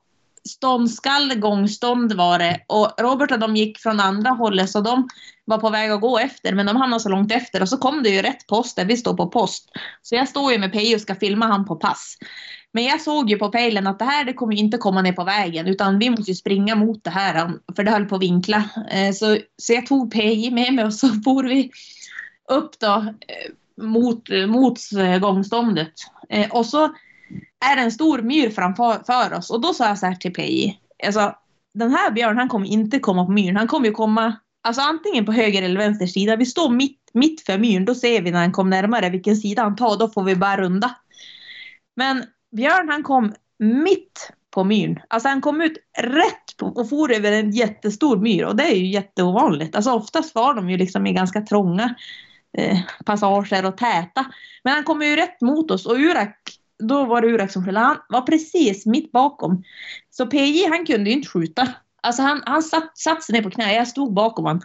[0.50, 2.60] ståndskall, gångstånd var det.
[2.68, 5.08] Och Robert och de gick från andra hållet så de
[5.46, 8.04] var på väg att gå efter men de hamnade så långt efter och så kom
[8.04, 9.70] det ju rätt post där vi står på post.
[10.02, 12.18] Så jag står ju med Pejo och ska filma han på pass.
[12.74, 15.24] Men jag såg ju på pejlen att det här det kommer inte komma ner på
[15.24, 18.70] vägen utan vi måste springa mot det här um, för det höll på att vinkla.
[18.92, 21.72] Eh, så, så jag tog PJ med mig och så for vi
[22.52, 25.94] upp då eh, mot, mot eh, gångståndet.
[26.52, 26.84] Och så
[27.66, 30.80] är det en stor myr framför oss och då sa jag så här till PJ.
[31.06, 31.36] Alltså,
[31.74, 33.58] den här björnen han kommer inte komma på myren.
[33.58, 36.36] Han kommer ju komma alltså antingen på höger eller vänster sida.
[36.36, 37.86] Vi står mitt, mitt för myren.
[37.86, 39.98] Då ser vi när han kommer närmare vilken sida han tar.
[39.98, 40.96] Då får vi bara runda.
[41.96, 45.00] Men Björn han kom mitt på myren.
[45.08, 48.76] Alltså han kom ut rätt på och for över en jättestor myr och det är
[48.76, 49.76] ju jätteovanligt.
[49.76, 51.96] Alltså oftast var de ju liksom i ganska trånga
[52.58, 54.26] eh, passager och täta.
[54.64, 56.38] Men han kom ju rätt mot oss och Urak,
[56.80, 57.80] då var det Urak som skällde.
[57.80, 59.64] Han var precis mitt bakom.
[60.10, 61.68] Så PJ han kunde ju inte skjuta.
[62.02, 64.62] Alltså han, han satt, satt sig ner på knä, jag stod bakom honom.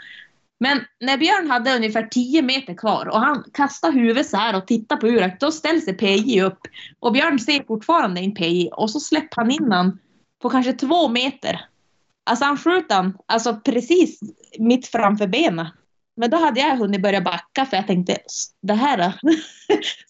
[0.61, 4.67] Men när Björn hade ungefär 10 meter kvar och han kastade huvudet så här och
[4.67, 6.59] tittade på Urak, då ställer sig PJ upp.
[7.01, 9.99] Och Björn ser fortfarande in PJ och så släpper han in han
[10.43, 11.61] på kanske två meter.
[12.25, 14.21] Alltså han skjuter han alltså precis
[14.59, 15.67] mitt framför benen.
[16.17, 18.19] Men då hade jag hunnit börja backa för jag tänkte,
[18.63, 18.99] det här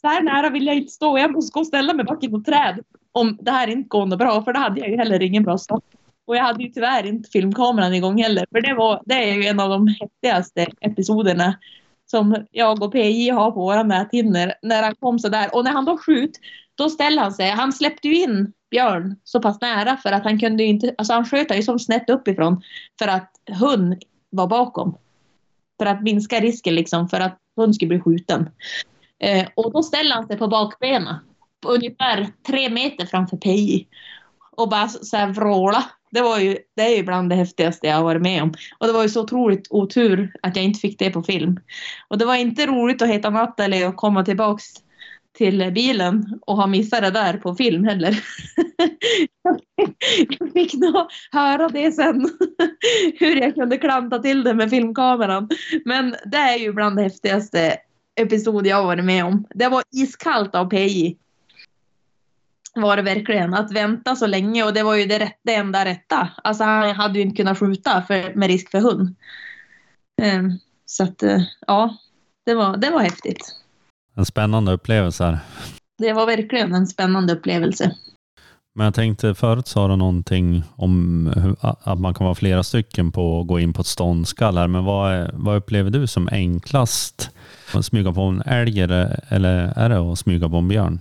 [0.01, 1.19] så här nära vill jag inte stå.
[1.19, 2.81] Jag måste gå och ställa mig bakom ett träd
[3.13, 4.45] om det här inte går något bra.
[4.45, 5.83] För då hade jag ju heller ingen bra start.
[6.27, 8.47] Och jag hade ju tyvärr inte filmkameran igång heller.
[8.53, 11.59] För det, var, det är ju en av de häftigaste episoderna
[12.07, 14.53] som jag och PJ har på våra näthinnor.
[14.63, 15.55] När han kom så där.
[15.55, 16.41] Och när han då skjut,
[16.75, 17.51] då ställer han sig.
[17.51, 21.13] Han släppte ju in Björn så pass nära för att han kunde ju inte, alltså
[21.15, 22.63] han sköt ju som snett uppifrån
[22.99, 24.97] för att hund var bakom.
[25.79, 28.51] För att minska risken liksom för att hund skulle bli skjuten.
[29.19, 31.15] Eh, och då ställer han sig på bakbenen
[31.61, 33.87] på ungefär tre meter framför PJ
[34.57, 37.97] och bara så här vråla det, var ju, det är ju bland det häftigaste jag
[37.97, 38.55] har varit med om.
[38.79, 41.61] Och det var ju så otroligt otur att jag inte fick det på film.
[42.09, 44.65] Och det var inte roligt att heta Nathalie och komma tillbaks
[45.37, 48.19] till bilen och ha missat det där på film heller.
[50.39, 52.31] jag fick nog höra det sen,
[53.19, 55.49] hur jag kunde klanta till det med filmkameran.
[55.85, 57.77] Men det är ju bland det häftigaste
[58.21, 59.47] episod jag har varit med om.
[59.55, 61.17] Det var iskallt av PJ
[62.75, 63.55] var det verkligen.
[63.55, 66.29] Att vänta så länge och det var ju det, rätt, det enda rätta.
[66.45, 69.17] Alltså han hade ju inte kunnat skjuta för, med risk för hund.
[70.23, 71.97] Um, så att uh, ja,
[72.47, 73.55] det var, det var häftigt.
[74.17, 75.39] En spännande upplevelse här.
[75.99, 77.97] Det var verkligen en spännande upplevelse.
[78.75, 83.13] Men jag tänkte förut sa du någonting om hur, att man kan vara flera stycken
[83.13, 84.69] på att gå in på ett ståndskall här.
[84.69, 87.31] Men vad, vad upplever du som enklast?
[87.75, 91.01] Att smyga på en älg eller är det att smyga på en björn?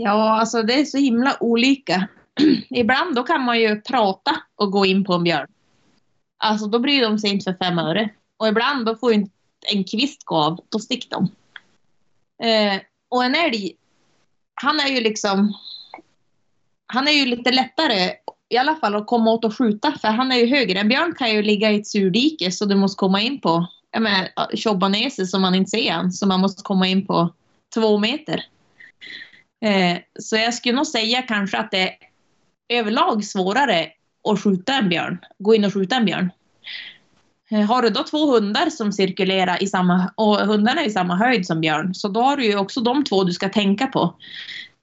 [0.00, 2.08] Ja, alltså det är så himla olika.
[2.70, 5.46] Ibland då kan man ju prata och gå in på en björn.
[6.38, 8.08] Alltså då bryr de sig inte för fem öre.
[8.36, 9.30] Och ibland då får inte
[9.74, 11.24] en kvist gå av, då sticker de.
[12.46, 13.76] Eh, och en älg,
[14.54, 15.54] han är ju liksom...
[16.86, 18.12] Han är ju lite lättare
[18.48, 20.80] i alla fall att komma åt och skjuta, för han är ju högre.
[20.80, 24.02] En björn kan ju ligga i ett surdike så du måste komma in på, jag
[24.02, 27.32] menar, Tjobanese som man inte ser än, så man måste komma in på
[27.74, 28.44] två meter.
[29.60, 31.94] Eh, så jag skulle nog säga kanske att det är
[32.68, 33.88] överlag svårare
[34.28, 36.30] att skjuta en björn, gå in och skjuta en björn.
[37.50, 41.16] Eh, har du då två hundar som cirkulerar i samma, och hundarna är i samma
[41.16, 44.14] höjd som björn, så då har du ju också de två du ska tänka på.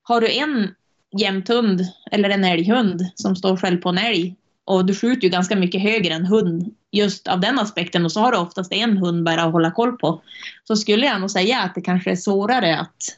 [0.04, 0.76] Har du en
[1.18, 5.56] jämthund eller en älghund som står själv på en älg och du skjuter ju ganska
[5.56, 9.24] mycket högre än hund just av den aspekten och så har du oftast en hund
[9.24, 10.22] bara att hålla koll på.
[10.64, 13.18] Så skulle jag nog säga att det kanske är svårare att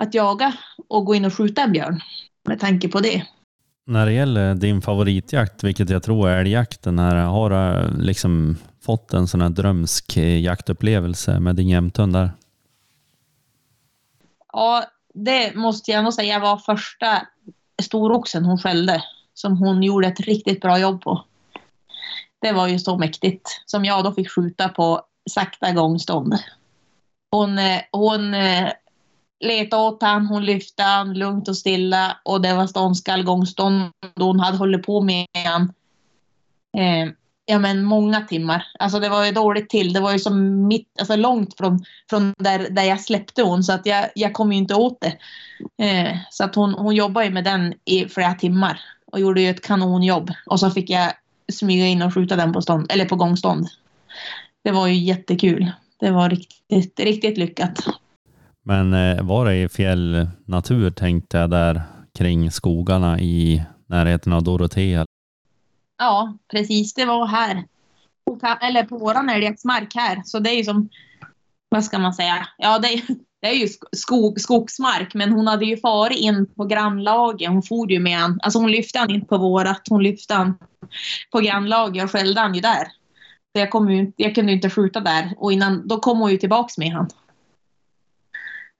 [0.00, 0.52] att jaga
[0.88, 2.00] och gå in och skjuta en björn
[2.44, 3.26] med tanke på det.
[3.86, 9.12] När det gäller din favoritjakt, vilket jag tror är älgjakten, här, har du liksom fått
[9.12, 12.30] en sån här drömsk jaktupplevelse med din jämthund där?
[14.52, 14.84] Ja,
[15.14, 17.26] det måste jag nog säga var första
[17.82, 19.02] storoxen hon skällde,
[19.34, 21.24] som hon gjorde ett riktigt bra jobb på.
[22.40, 26.34] Det var ju så mäktigt, som jag då fick skjuta på sakta gångstånd.
[27.30, 28.34] Hon, eh, hon
[29.40, 34.26] Leta åt han, hon lyfte han lugnt och stilla och det var ståndskall gångstånd och
[34.26, 35.72] hon hade hållit på med han
[36.76, 37.12] eh,
[37.50, 38.66] ja, men många timmar.
[38.78, 39.92] Alltså det var ju dåligt till.
[39.92, 43.72] Det var ju som mitt, alltså långt från, från där, där jag släppte hon så
[43.72, 45.16] att jag, jag kom ju inte åt det.
[45.84, 48.80] Eh, så att hon, hon jobbade ju med den i flera timmar
[49.12, 51.12] och gjorde ju ett kanonjobb och så fick jag
[51.52, 53.68] smyga in och skjuta den på, stånd, eller på gångstånd.
[54.62, 55.70] Det var ju jättekul.
[56.00, 57.86] Det var riktigt, riktigt lyckat.
[58.70, 61.82] Men eh, var det i fjällnatur tänkte jag där
[62.18, 65.04] kring skogarna i närheten av Dorotea?
[65.98, 66.94] Ja, precis.
[66.94, 67.64] Det var här.
[68.60, 70.22] Eller på våran älgjaktsmark här.
[70.24, 70.88] Så det är ju som,
[71.68, 72.48] vad ska man säga?
[72.58, 73.02] Ja, det är,
[73.42, 77.48] det är ju skog, skogsmark, men hon hade ju farit in på grannlaget.
[77.48, 78.38] Hon for ju med han.
[78.42, 80.58] Alltså hon lyfte han inte på vårat, hon lyfte han
[81.32, 82.84] på grannlaget och skällde han ju där.
[83.52, 86.30] Så jag, kom ju, jag kunde ju inte skjuta där och innan, då kom hon
[86.30, 87.08] ju tillbaks med han.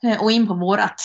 [0.05, 1.05] Eh, och in på vårat.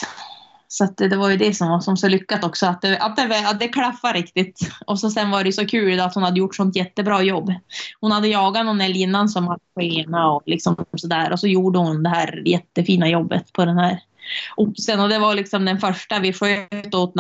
[0.67, 3.15] Så att det var ju det som var som så lyckat också, att det, att
[3.15, 4.59] det, att det klaffade riktigt.
[4.85, 7.53] Och så sen var det så kul att hon hade gjort sånt jättebra jobb.
[8.01, 11.31] Hon hade jagat någon älg innan som hade skena och liksom sådär.
[11.31, 13.99] Och så gjorde hon det här jättefina jobbet på den här
[14.55, 17.13] oxen och det var liksom den första vi sköt åt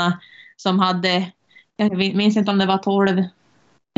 [0.57, 1.31] som hade,
[1.75, 3.23] jag minns inte om det var 12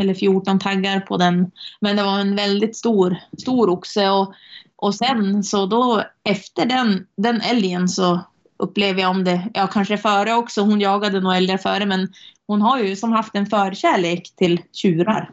[0.02, 1.50] eller 14 taggar på den.
[1.80, 4.34] Men det var en väldigt stor, stor oxe och,
[4.78, 8.20] och sen så då efter den, den älgen så
[8.56, 12.12] upplever jag om det, ja kanske före också, hon jagade nog älgar före men
[12.46, 15.30] hon har ju som haft en förkärlek till tjurar.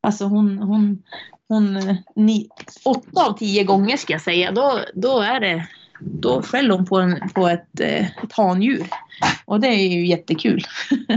[0.00, 1.02] Alltså hon, hon,
[1.48, 2.48] hon eh, ni,
[2.84, 5.68] åtta av tio gånger ska jag säga, då, då är det
[6.00, 8.86] då skäller hon på, en, på ett, eh, ett handjur.
[9.44, 10.64] Och det är ju jättekul.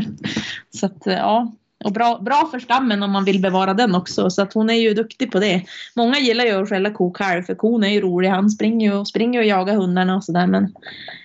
[0.69, 1.51] så att eh, ja,
[1.83, 4.29] och bra, bra för stammen om man vill bevara den också.
[4.29, 5.65] Så att hon är ju duktig på det.
[5.95, 8.29] Många gillar ju att skälla kokalv för kon är ju rolig.
[8.29, 10.47] Han springer ju och, springer och jagar hundarna och sådär.
[10.47, 10.73] Men,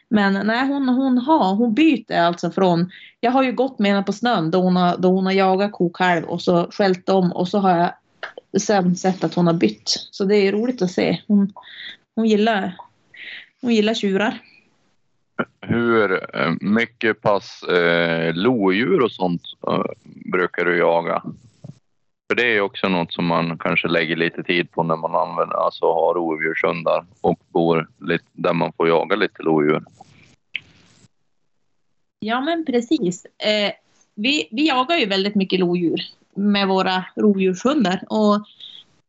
[0.09, 2.90] men nej, hon, hon, har, hon byter alltså från...
[3.20, 5.72] Jag har ju gått med henne på snön då hon har, då hon har jagat
[5.72, 7.32] kokalv och så skällt dem.
[7.32, 7.90] och så har jag
[8.61, 10.09] sen sett att hon har bytt.
[10.11, 11.20] Så det är roligt att se.
[11.28, 11.52] Hon,
[12.14, 12.76] hon, gillar,
[13.61, 14.40] hon gillar tjurar.
[15.61, 19.84] Hur eh, mycket pass eh, lodjur och sånt eh,
[20.32, 21.22] brukar du jaga?
[22.28, 25.57] För det är också något som man kanske lägger lite tid på när man använder,
[25.57, 29.82] alltså har rovdjurshundar och bor lite, där man får jaga lite lodjur.
[32.18, 33.24] Ja men precis.
[33.24, 33.72] Eh,
[34.14, 36.01] vi, vi jagar ju väldigt mycket lodjur
[36.34, 38.47] med våra rovdjurshundar och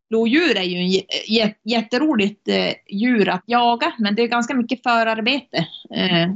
[0.09, 1.01] lodjur är ju
[1.41, 5.67] en jätteroligt eh, djur att jaga men det är ganska mycket förarbete.
[5.95, 6.31] Eh,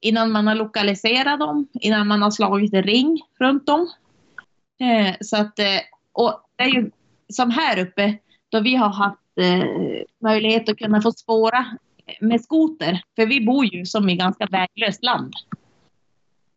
[0.00, 3.90] innan man har lokaliserat dem, innan man har slagit en ring runt dem.
[4.80, 5.58] Eh, så att,
[6.12, 6.90] och det är ju
[7.28, 8.18] som här uppe,
[8.48, 9.20] då vi har haft
[10.22, 11.66] möjlighet att kunna få spåra
[12.20, 15.34] med skoter, för vi bor ju som i ganska väglöst land.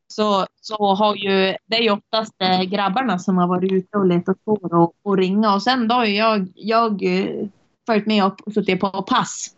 [0.07, 4.05] Så, så har ju, det är ju oftast eh, grabbarna som har varit ute och
[4.05, 7.47] letat spår och, och ringa och sen då har jag, jag eh,
[7.85, 9.55] följt med och suttit på pass.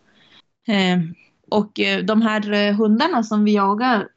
[0.68, 0.98] Eh,
[1.50, 4.08] och eh, de här hundarna som vi jagar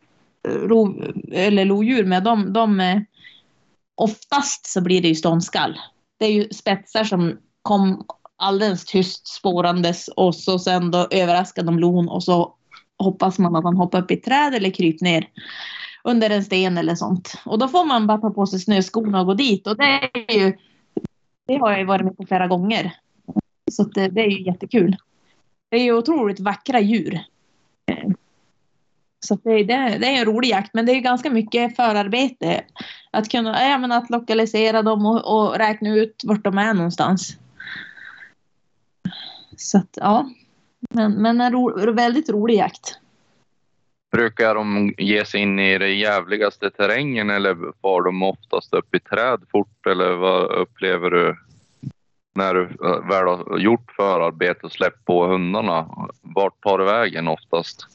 [0.47, 3.01] ro, eller lodjur med, de, de
[3.95, 5.79] oftast så blir det ju ståndskall.
[6.19, 8.05] Det är ju spetsar som kom
[8.37, 12.53] alldeles tyst spårandes och så sen då överraskar de lon och så
[12.97, 15.27] hoppas man att han hoppar upp i träd eller kryper ner
[16.03, 17.41] under en sten eller sånt.
[17.45, 20.39] Och då får man bara ta på sig snöskorna och gå dit och det är
[20.39, 20.53] ju
[21.47, 22.93] det har jag ju varit med på flera gånger.
[23.71, 24.97] Så det, det är ju jättekul.
[25.69, 27.23] Det är ju otroligt vackra djur.
[29.19, 32.63] Så det, det, det, är en rolig jakt, men det är ganska mycket förarbete.
[33.11, 37.37] Att kunna ja, men att lokalisera dem och, och räkna ut vart de är någonstans.
[39.57, 40.29] Så att, ja.
[40.89, 42.99] Men, men en ro, väldigt rolig jakt.
[44.13, 48.99] Brukar de ge sig in i den jävligaste terrängen eller far de oftast upp i
[48.99, 51.35] träd fort eller vad upplever du
[52.35, 56.07] när du eh, väl har gjort förarbete och släppt på hundarna?
[56.21, 57.87] Vart tar det vägen oftast?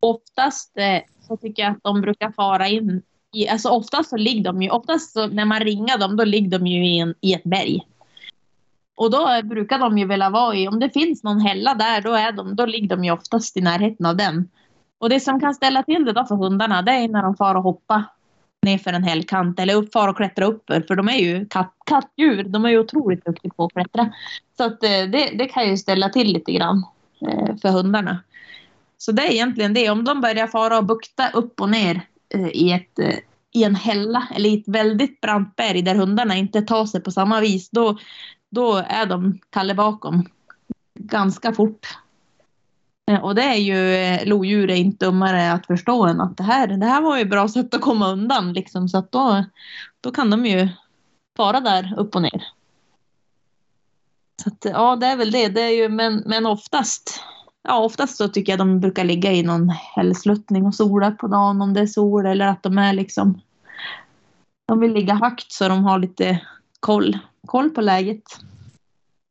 [0.00, 4.44] Oftast eh, så tycker jag att de brukar fara in i, alltså oftast så ligger
[4.44, 7.34] de ju, oftast så när man ringer dem då ligger de ju i, en, i
[7.34, 7.80] ett berg.
[8.98, 12.12] Och då brukar de ju vilja vara i, om det finns någon hälla där, då,
[12.12, 14.48] är de, då ligger de ju oftast i närheten av den.
[14.98, 17.54] Och det som kan ställa till det då för hundarna, det är när de far
[17.54, 18.04] och hoppar
[18.62, 20.84] nerför en hällkant eller upp, far och klättra uppför.
[20.88, 24.12] För de är ju katt, kattdjur, de är ju otroligt duktiga på att klättra.
[24.56, 26.84] Så att eh, det, det kan ju ställa till lite grann
[27.28, 28.22] eh, för hundarna.
[28.98, 29.90] Så det är egentligen det.
[29.90, 32.00] Om de börjar fara och bukta upp och ner
[32.34, 32.98] eh, i, ett,
[33.52, 37.10] i en hälla eller i ett väldigt brant berg där hundarna inte tar sig på
[37.10, 37.98] samma vis, då,
[38.50, 40.26] då är de Kalle bakom
[40.94, 41.86] ganska fort.
[43.10, 46.42] Eh, och det är ju, eh, lodjur är inte dummare att förstå än att det
[46.42, 48.88] här, det här var ju ett bra sätt att komma undan liksom.
[48.88, 49.44] Så att då,
[50.00, 50.68] då kan de ju
[51.36, 52.44] fara där upp och ner.
[54.42, 55.48] Så att, ja, det är väl det.
[55.48, 57.20] det är ju, men, men oftast,
[57.62, 61.62] ja, oftast så tycker jag de brukar ligga i någon hällsluttning och sola på dagen
[61.62, 63.40] om det är sol eller att de är liksom,
[64.66, 66.40] de vill ligga högt så de har lite
[66.80, 68.22] koll, koll på läget.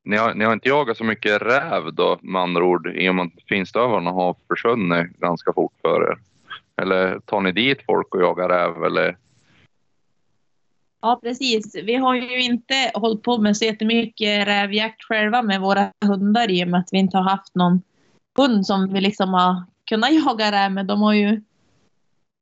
[0.03, 3.15] Ni har, ni har inte jagat så mycket räv då med andra ord i och
[3.15, 6.17] med att finstövarna har försvunnit ganska fort för er?
[6.81, 9.17] Eller tar ni dit folk och jagar räv eller?
[11.01, 11.75] Ja precis.
[11.75, 16.63] Vi har ju inte hållit på med så jättemycket rävjakt själva med våra hundar i
[16.63, 17.81] och med att vi inte har haft någon
[18.37, 20.85] hund som vi liksom har kunnat jaga räv med.
[20.85, 21.41] De har ju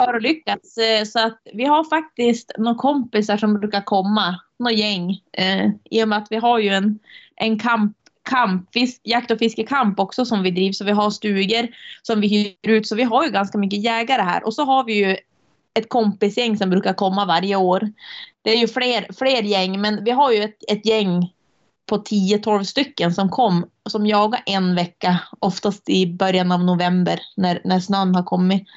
[0.03, 0.77] förolyckats.
[1.05, 5.21] Så att vi har faktiskt några kompisar som brukar komma, något gäng.
[5.37, 6.99] Eh, I och med att vi har ju en
[7.35, 7.97] en kamp,
[8.29, 10.73] kamp fisk, jakt och fiskekamp också som vi driver.
[10.73, 11.67] Så vi har stugor
[12.01, 12.87] som vi hyr ut.
[12.87, 14.45] Så vi har ju ganska mycket jägare här.
[14.45, 15.17] Och så har vi ju
[15.73, 17.91] ett kompisgäng som brukar komma varje år.
[18.41, 21.33] Det är ju fler, fler gäng, men vi har ju ett, ett gäng
[21.85, 27.61] på 10-12 stycken som kom, som jagade en vecka, oftast i början av november när,
[27.63, 28.67] när snön har kommit.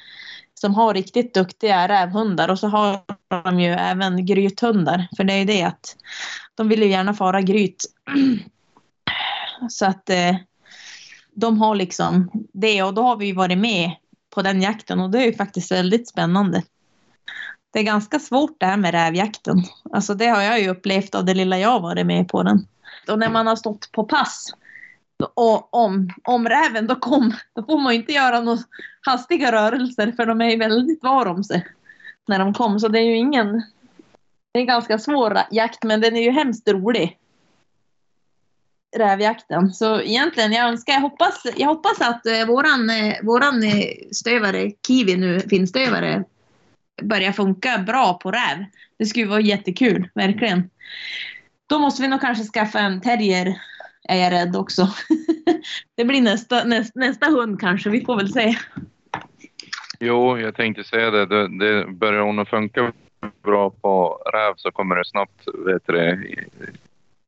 [0.61, 2.99] Som har riktigt duktiga rävhundar och så har
[3.43, 5.07] de ju även grythundar.
[5.17, 5.95] För det är ju det att
[6.55, 7.85] de vill ju gärna fara gryt.
[9.69, 10.35] Så att eh,
[11.33, 13.91] de har liksom det och då har vi ju varit med
[14.29, 16.63] på den jakten och det är ju faktiskt väldigt spännande.
[17.73, 19.63] Det är ganska svårt det här med rävjakten.
[19.93, 22.67] Alltså det har jag ju upplevt av det lilla jag varit med på den.
[23.07, 24.53] Och när man har stått på pass
[25.33, 28.61] och om, om räven då kom, då får man ju inte göra några
[29.01, 31.67] hastiga rörelser för de är ju väldigt var om sig
[32.27, 32.79] när de kom.
[32.79, 33.51] Så det är ju ingen,
[34.51, 37.19] det är en ganska svår jakt men den är ju hemskt rolig
[38.97, 39.73] rävjakten.
[39.73, 44.71] Så egentligen, jag önskar, jag hoppas, jag hoppas att eh, våran, eh, våran eh, stövare,
[44.87, 46.23] Kiwi nu, finstövare,
[47.01, 48.65] börjar funka bra på räv.
[48.97, 50.69] Det skulle vara jättekul, verkligen.
[51.67, 53.61] Då måste vi nog kanske skaffa en terrier,
[54.09, 54.89] är jag rädd också.
[55.95, 58.55] det blir nästa, nästa, nästa hund kanske, vi får väl se.
[59.99, 61.25] Jo, jag tänkte säga det.
[61.25, 62.91] det, det börjar hon att funka
[63.43, 66.35] bra på räv så kommer det snabbt vet du,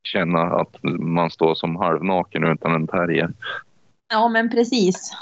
[0.04, 3.34] känna att man står som halvnaken utan en terrier.
[4.14, 5.14] Ja, men precis.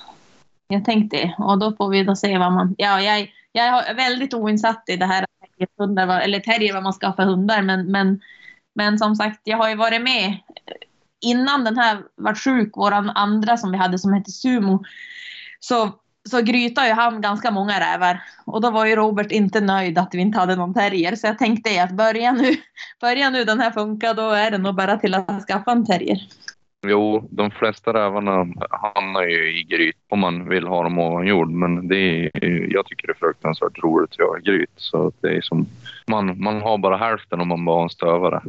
[0.68, 2.76] Jag tänkte och då får vi då se vad man...
[2.78, 5.26] Ja, jag, jag är väldigt oinsatt i det här
[5.78, 8.22] hundar, eller terrier, vad man ska ha för hundar, men, men,
[8.76, 10.38] men som sagt, jag har ju varit med
[11.22, 14.84] innan den här var sjuk, våran andra som vi hade som hette Sumo,
[15.60, 16.00] så
[16.30, 18.22] så grytade ju han ganska många rävar.
[18.46, 21.16] Och då var ju Robert inte nöjd att vi inte hade någon terrier.
[21.16, 22.56] Så jag tänkte att börja nu,
[23.02, 26.20] börja nu den här funkar, då är det nog bara till att skaffa en terrier.
[26.88, 31.50] Jo, de flesta rävarna hamnar ju i gryt om man vill ha dem ovan jord.
[31.50, 34.72] Men det är, jag tycker det är fruktansvärt roligt att göra gryt.
[34.76, 35.66] Så det är som,
[36.08, 38.42] man, man har bara hälften om man bara har en stövare.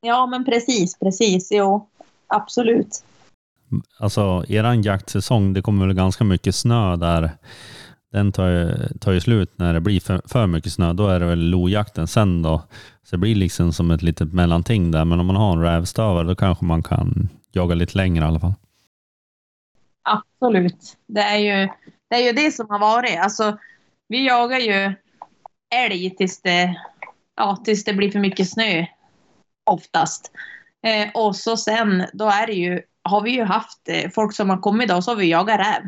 [0.00, 1.48] Ja, men precis, precis.
[1.52, 1.88] Jo,
[2.26, 3.04] absolut.
[3.98, 7.30] Alltså, eran jaktsäsong, det kommer väl ganska mycket snö där.
[8.12, 10.92] Den tar ju, tar ju slut när det blir för, för mycket snö.
[10.92, 12.62] Då är det väl lojakten sen då.
[13.02, 15.04] Så det blir liksom som ett litet mellanting där.
[15.04, 18.40] Men om man har en rävstövare då kanske man kan jaga lite längre i alla
[18.40, 18.54] fall.
[20.02, 20.96] Absolut.
[21.06, 21.68] Det är ju
[22.10, 23.18] det, är ju det som har varit.
[23.18, 23.58] Alltså,
[24.08, 24.94] vi jagar ju
[25.74, 26.76] älg tills det,
[27.36, 28.86] ja, tills det blir för mycket snö.
[29.64, 30.32] Oftast.
[30.82, 34.50] Eh, och så sen, då är det ju har vi ju haft eh, folk som
[34.50, 35.82] har kommit idag och så har vi jagat räv.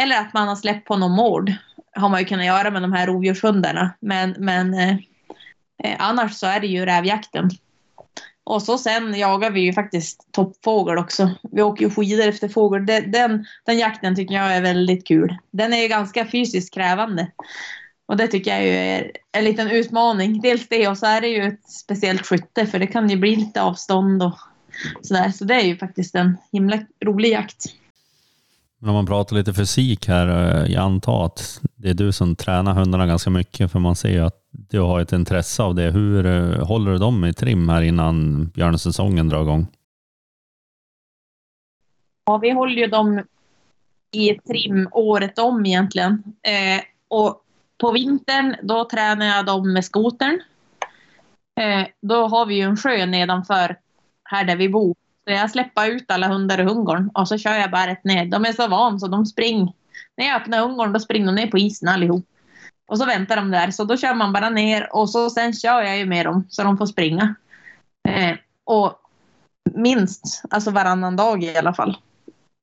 [0.00, 1.52] Eller att man har släppt på någon mord.
[1.92, 3.94] Har man ju kunnat göra med de här rovdjurshundarna.
[4.00, 4.96] Men, men eh,
[5.84, 7.50] eh, annars så är det ju rävjakten.
[8.44, 11.30] Och så sen jagar vi ju faktiskt toppfågel också.
[11.52, 12.86] Vi åker ju skidor efter fågel.
[12.86, 15.36] Den, den, den, jakten tycker jag är väldigt kul.
[15.50, 17.30] Den är ju ganska fysiskt krävande.
[18.08, 20.40] Och det tycker jag är en liten utmaning.
[20.40, 23.36] Dels det och så är det ju ett speciellt skytte för det kan ju bli
[23.36, 24.38] lite avstånd och
[25.02, 25.30] sådär.
[25.30, 27.64] Så det är ju faktiskt en himla rolig jakt.
[28.78, 32.36] Men om man pratar lite fysik här, eh, jag antar att det är du som
[32.36, 35.90] tränar hundarna ganska mycket, för man ser ju att du har ett intresse av det.
[35.90, 39.66] Hur eh, håller du dem i trim här innan björnsäsongen drar igång?
[42.26, 43.22] Ja, vi håller ju dem
[44.12, 46.22] i trim året om egentligen.
[46.42, 47.42] Eh, och
[47.78, 50.40] på vintern, då tränar jag dem med skotern.
[51.60, 53.76] Eh, då har vi ju en sjö nedanför
[54.24, 54.94] här där vi bor.
[55.24, 58.26] Så jag släpper ut alla hundar i hundgården och så kör jag bäret ner.
[58.26, 59.72] De är så van så de springer.
[60.16, 62.26] När jag öppnar hundgården då springer de ner på isen allihop.
[62.86, 63.70] Och så väntar de där.
[63.70, 66.62] Så då kör man bara ner och så sen kör jag ju med dem så
[66.62, 67.34] de får springa.
[68.08, 69.00] Eh, och
[69.64, 71.96] minst, alltså varannan dag i alla fall.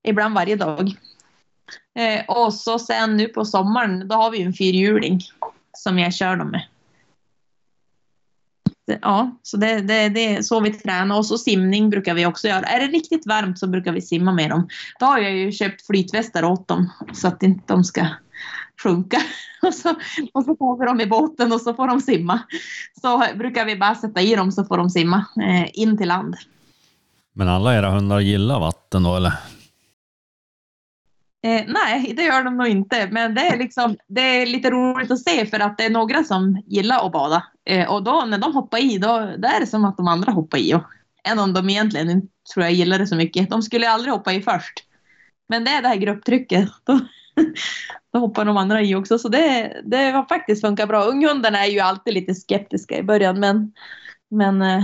[0.03, 0.97] Ibland varje dag.
[1.95, 5.21] Eh, och så sen nu på sommaren, då har vi en fyrhjuling
[5.77, 6.61] som jag kör dem med
[9.01, 11.17] ja, så det, det, det är så vi tränar.
[11.17, 12.65] Och så simning brukar vi också göra.
[12.65, 14.67] Är det riktigt varmt så brukar vi simma med dem.
[14.99, 18.07] Då har jag ju köpt flytvästar åt dem så att inte de ska
[18.83, 19.17] sjunka.
[19.61, 19.89] Och så,
[20.33, 22.39] och så får vi dem i båten och så får de simma.
[23.01, 26.35] Så brukar vi bara sätta i dem så får de simma eh, in till land.
[27.33, 29.33] Men alla era hundar gillar vatten då eller?
[31.45, 33.07] Eh, nej, det gör de nog inte.
[33.11, 36.23] Men det är, liksom, det är lite roligt att se för att det är några
[36.23, 37.43] som gillar att bada.
[37.65, 40.31] Eh, och då när de hoppar i, då, det är det som att de andra
[40.31, 40.73] hoppar i.
[40.73, 40.83] Och,
[41.23, 43.49] än om de egentligen inte tror jag gillar det så mycket.
[43.49, 44.85] De skulle aldrig hoppa i först.
[45.49, 46.69] Men det är det här grupptrycket.
[46.85, 46.99] Då,
[48.13, 49.19] då hoppar de andra i också.
[49.19, 51.03] Så det, det har faktiskt funkat bra.
[51.03, 53.39] Unghundarna är ju alltid lite skeptiska i början.
[53.39, 53.73] Men,
[54.29, 54.83] men eh,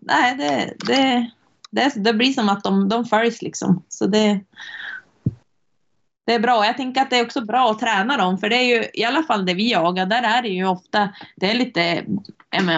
[0.00, 1.30] nej, det, det,
[1.70, 3.84] det, det blir som att de, de följs liksom.
[3.88, 4.40] Så det,
[6.28, 6.66] det är bra.
[6.66, 9.04] Jag tänker att det är också bra att träna dem, för det är ju i
[9.04, 12.04] alla fall det vi jagar, där är det ju ofta, det är lite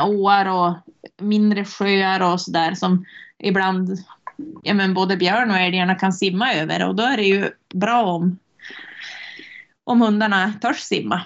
[0.06, 0.74] åar och
[1.20, 3.04] mindre sjöar och sådär som
[3.38, 3.98] ibland
[4.62, 8.02] ja, men både björn och älgarna kan simma över och då är det ju bra
[8.02, 8.38] om,
[9.84, 11.22] om hundarna törs simma.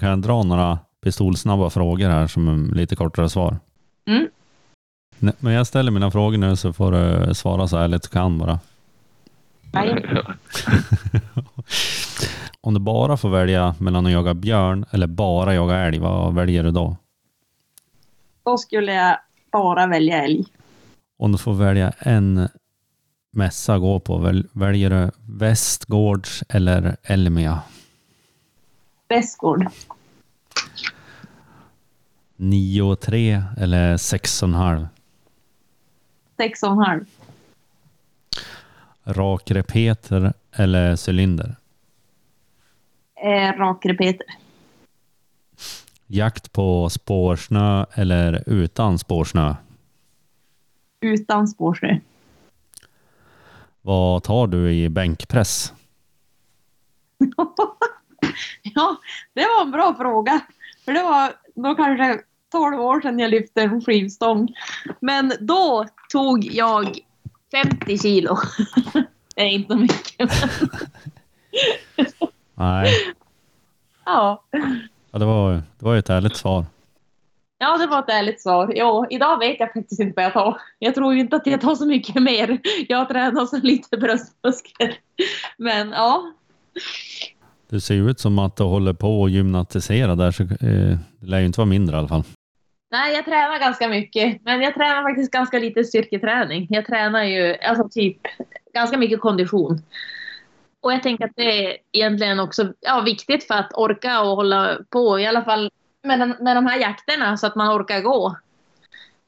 [0.00, 3.58] Kan jag dra några pistolsnabba frågor här som lite kortare svar?
[4.08, 4.28] Mm.
[5.18, 8.58] Men jag ställer mina frågor nu så får du svara så ärligt du kan bara.
[9.72, 10.04] Nej.
[12.60, 16.64] Om du bara får välja mellan att jaga björn eller bara jaga älg, vad väljer
[16.64, 16.96] du då?
[18.42, 19.18] Då skulle jag
[19.52, 20.44] bara välja älg.
[21.18, 22.48] Om du får välja en
[23.30, 27.62] mässa att gå på, väl, väljer du Västgårds eller Elmia?
[29.08, 29.66] Västgård.
[32.36, 34.86] 9 och 3 eller 6,5?
[36.36, 37.04] Sex och en halv.
[39.04, 41.56] Rakrepeter eller cylinder?
[43.24, 44.26] Eh, Rakrepeter.
[46.06, 49.54] Jakt på spårsnö eller utan spårsnö?
[51.00, 51.98] Utan spårsnö.
[53.82, 55.72] Vad tar du i bänkpress?
[58.62, 58.96] ja,
[59.34, 60.40] det var en bra fråga.
[60.84, 62.20] För det var då kanske
[62.52, 64.48] 12 år sedan jag lyfte en skivstång.
[65.00, 66.98] Men då tog jag
[67.52, 68.36] 50 kilo.
[69.34, 70.30] det är inte mycket.
[72.54, 72.90] Nej,
[74.06, 74.44] ja.
[75.10, 76.64] ja, det, var, det var ju ett ärligt svar.
[77.58, 78.72] ja, det var ett ärligt svar.
[78.76, 80.60] Jo, idag vet jag faktiskt inte vad jag tar.
[80.78, 82.58] Jag tror inte att jag tar så mycket mer.
[82.88, 84.94] Jag tränar så lite bröstmuskler.
[85.58, 86.32] Men ja,
[87.70, 91.26] Det ser ju ut som att du håller på att gymnastisera där, så eh, det
[91.26, 92.24] lär ju inte vara mindre i alla fall.
[92.90, 94.40] Nej, jag tränar ganska mycket.
[94.44, 96.66] Men jag tränar faktiskt ganska lite styrketräning.
[96.70, 98.18] Jag tränar ju alltså typ
[98.74, 99.82] ganska mycket kondition.
[100.80, 104.78] Och jag tänker att det är egentligen också ja, viktigt för att orka och hålla
[104.90, 105.70] på, i alla fall
[106.02, 108.36] med, den, med de här jakterna, så att man orkar gå.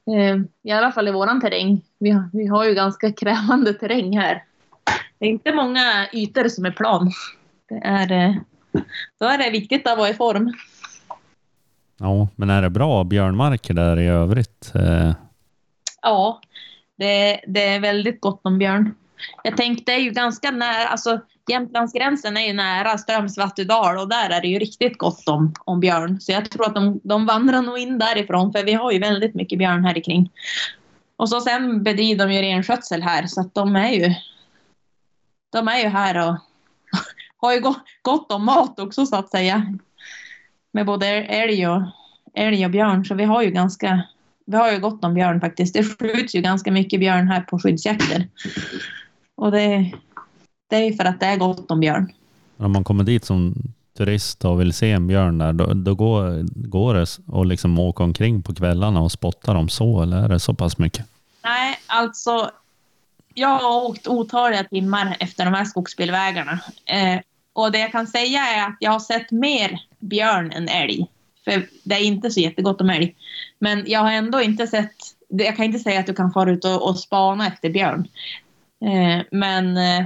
[0.06, 1.82] Eh, I alla fall i våran terräng.
[1.98, 4.44] Vi har, vi har ju ganska krävande terräng här.
[5.18, 7.12] Det är inte många ytor som är plan.
[7.68, 8.34] Det är, eh,
[9.20, 10.52] då är det viktigt att vara i form.
[12.02, 14.72] Ja, men är det bra björnmarker där i övrigt?
[14.74, 15.12] Eh,
[16.02, 16.40] ja,
[16.98, 18.94] det, det är väldigt gott om björn.
[19.44, 24.30] Jag tänkte det är ju ganska nära, alltså Jämtlandsgränsen är ju nära Strömsvattudal och där
[24.30, 26.20] är det ju riktigt gott om, om björn.
[26.20, 29.34] Så jag tror att de, de vandrar nog in därifrån för vi har ju väldigt
[29.34, 30.30] mycket björn här kring.
[31.16, 34.14] Och så sen bedriver de ju renskötsel här så att de är ju
[35.50, 36.36] de är ju här och
[37.36, 37.60] har ju
[38.02, 39.78] gott om mat också så att säga.
[40.72, 41.82] Med både älg och,
[42.34, 44.02] älg och björn så vi har ju ganska
[44.46, 45.74] vi har ju gott om björn faktiskt.
[45.74, 48.28] Det skjuts ju ganska mycket björn här på skyddsjakter.
[49.34, 49.92] Och det,
[50.70, 52.12] det är ju för att det är gott om björn.
[52.56, 53.54] om man kommer dit som
[53.96, 57.02] turist och vill se en björn där, då, då går, går det
[57.40, 60.78] att liksom åka omkring på kvällarna och spotta dem så, eller är det så pass
[60.78, 61.06] mycket?
[61.44, 62.50] Nej, alltså.
[63.34, 66.60] Jag har åkt otaliga timmar efter de här skogsbilvägarna.
[66.84, 67.20] Eh,
[67.52, 71.06] och det jag kan säga är att jag har sett mer björn än älg.
[71.44, 73.14] För det är inte så jättegott om älg.
[73.58, 74.92] Men jag har ändå inte sett...
[75.28, 78.08] Jag kan inte säga att du kan fara ut och, och spana efter björn.
[78.84, 80.04] Eh, men eh,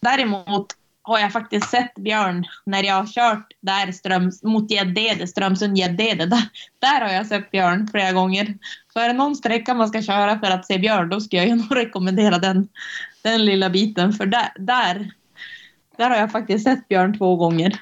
[0.00, 0.66] däremot
[1.02, 6.26] har jag faktiskt sett björn när jag har kört där ströms, mot Gäddede, Strömsund Gäddede.
[6.26, 6.48] Där,
[6.78, 8.58] där har jag sett björn flera gånger.
[8.92, 11.58] Så är det någon sträcka man ska köra för att se björn, då ska jag
[11.58, 12.68] nog rekommendera den,
[13.22, 14.12] den lilla biten.
[14.12, 15.10] För där, där,
[16.00, 17.80] där har jag faktiskt sett björn två gånger.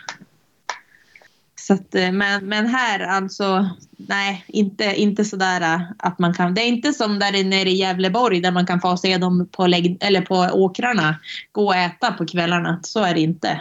[1.54, 6.54] Så att, eh, men, men här alltså, nej, inte, inte sådär eh, att man kan.
[6.54, 9.66] Det är inte som där nere i Gävleborg där man kan få se dem på,
[9.66, 11.16] lägg, eller på åkrarna
[11.52, 12.80] gå och äta på kvällarna.
[12.82, 13.60] Så är det inte.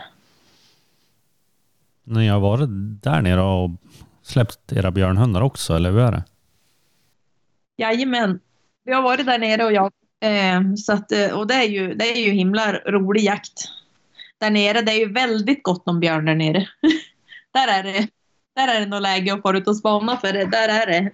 [2.04, 2.70] Ni har varit
[3.04, 3.70] där nere och
[4.24, 6.24] släppt era björnhundar också, eller hur är det?
[7.78, 8.40] Jajamän.
[8.84, 9.92] Vi har varit där nere och jag.
[10.20, 13.77] Eh, så att, eh, och det är, ju, det är ju himla rolig jakt.
[14.40, 16.68] Där nere, det är ju väldigt gott om björn där nere.
[17.54, 18.08] där är det,
[18.56, 20.46] där är det nog läge att få ut och spana för det.
[20.46, 21.12] Där är det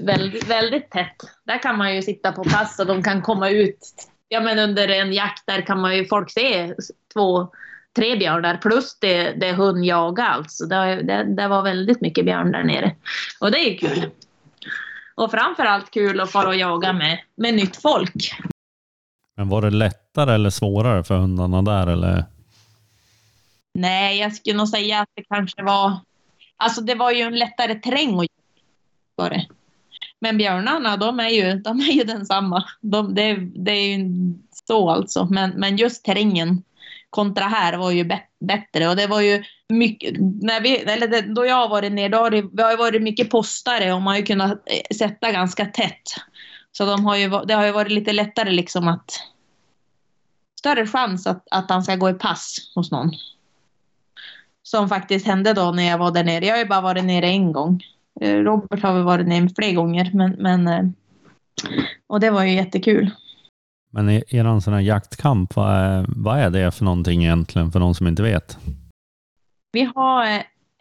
[0.00, 1.16] väldigt, väldigt tätt.
[1.44, 3.94] Där kan man ju sitta på pass och de kan komma ut.
[4.28, 6.74] Ja men under en jakt där kan man ju folk se
[7.12, 7.48] två,
[7.96, 10.66] tre björnar plus det, det hund jagar alltså.
[10.66, 12.96] Det, det, det var väldigt mycket björn där nere.
[13.40, 14.10] Och det är ju kul.
[15.14, 18.32] Och framförallt kul att fara och jaga med, med nytt folk.
[19.36, 19.70] Men var det
[20.18, 22.24] lättare eller svårare för hundarna där, eller?
[23.74, 25.98] Nej, jag skulle nog säga att det kanske var...
[26.56, 28.26] Alltså det var ju en lättare terräng att
[29.18, 29.46] göra det.
[30.20, 32.64] Men björnarna, de är ju, de är ju densamma.
[32.80, 34.08] De, det, det är ju
[34.68, 35.24] så alltså.
[35.30, 36.62] Men, men just terrängen
[37.10, 38.04] kontra här var ju
[38.40, 38.88] bättre.
[38.88, 42.18] Och det var ju mycket, när vi, eller det, då jag har varit ner, då
[42.18, 45.32] har det, vi har ju varit mycket postare och man har ju kunnat eh, sätta
[45.32, 46.02] ganska tätt.
[46.72, 49.20] Så de har ju, det har ju varit lite lättare liksom att
[50.58, 53.10] större chans att, att han ska gå i pass hos någon.
[54.62, 56.46] Som faktiskt hände då när jag var där nere.
[56.46, 57.82] Jag har ju bara varit nere en gång.
[58.20, 60.84] Eh, Robert har väl varit nere fler gånger, men, men eh,
[62.06, 63.10] och det var ju jättekul.
[63.90, 67.80] Men er er sån här jaktkamp, vad är, vad är det för någonting egentligen för
[67.80, 68.58] någon som inte vet?
[69.72, 70.26] Vi har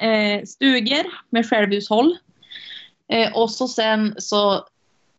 [0.02, 2.18] eh, stugor med självhushåll.
[3.08, 4.66] Eh, och så sen så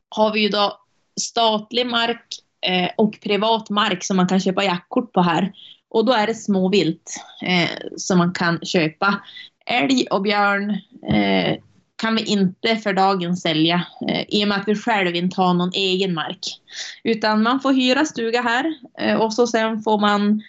[0.09, 0.81] har vi ju då
[1.21, 2.25] statlig mark
[2.67, 5.53] eh, och privat mark som man kan köpa jaktkort på här.
[5.91, 9.15] Och då är det småvilt eh, som man kan köpa.
[9.67, 10.71] Älg och björn
[11.13, 11.57] eh,
[11.97, 15.55] kan vi inte för dagen sälja eh, i och med att vi själv inte har
[15.55, 16.61] någon egen mark.
[17.05, 20.43] Utan man får hyra stuga här eh, och så sen får man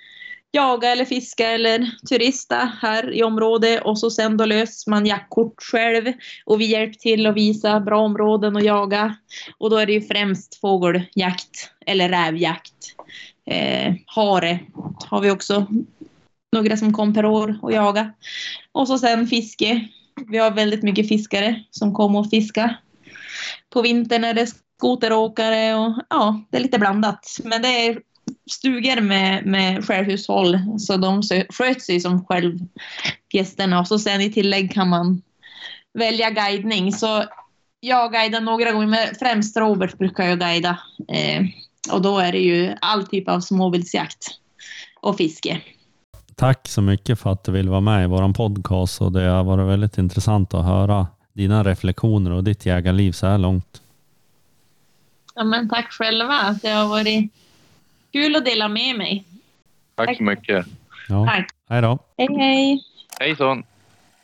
[0.52, 5.64] jaga eller fiska eller turista här i området och så sen då löser man jaktkort
[5.64, 6.14] själv
[6.46, 9.16] och vi hjälper till att visa bra områden att jaga.
[9.58, 12.96] Och då är det ju främst fågeljakt eller rävjakt.
[13.46, 14.60] Eh, hare
[15.06, 15.68] har vi också
[16.52, 18.14] några som kom per år och jaga.
[18.72, 19.88] Och så sen fiske.
[20.28, 22.76] Vi har väldigt mycket fiskare som kommer och fiska.
[23.70, 24.48] På vintern är det
[24.78, 27.38] skoteråkare och ja, det är lite blandat.
[27.44, 28.00] Men det är
[28.52, 32.60] stugor med, med självhushåll så de sköter sig som själv
[33.34, 35.22] gästerna och så sen i tillägg kan man
[35.94, 36.94] välja guidning.
[36.94, 37.24] Så
[37.80, 40.80] jag guidar några gånger, men främst Robert brukar jag guida.
[41.08, 41.46] Eh,
[41.94, 44.28] och då är det ju all typ av småviltsjakt
[45.02, 45.62] och fiske.
[46.36, 49.44] Tack så mycket för att du vill vara med i vår podcast och det har
[49.44, 53.82] varit väldigt intressant att höra dina reflektioner och ditt jägarliv så här långt.
[55.36, 56.60] Ja, men tack själva.
[56.62, 57.32] Det har varit
[58.12, 59.24] kul att dela med mig.
[59.96, 60.66] Tack så mycket.
[61.10, 61.26] Ja.
[61.26, 61.48] Tack.
[61.70, 62.00] Hej då.
[62.18, 62.84] Hej, hej.
[63.20, 63.64] Hejsan!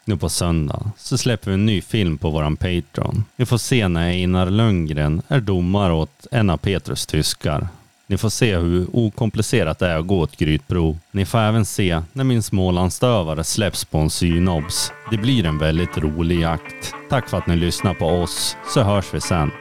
[0.06, 3.24] Nu på söndag så släpper vi en ny film på våran Patreon.
[3.36, 7.68] Vi får se när Einar Lundgren är domare åt en av Petrus tyskar.
[8.08, 10.98] Ni får se hur okomplicerat det är att gå ett grytprov.
[11.12, 14.92] Ni får även se när min Smålandsstövare släpps på en synobs.
[15.12, 16.96] Det blir en väldigt rolig jakt.
[17.10, 19.52] Tack för att ni lyssnar på oss, så hörs vi sen.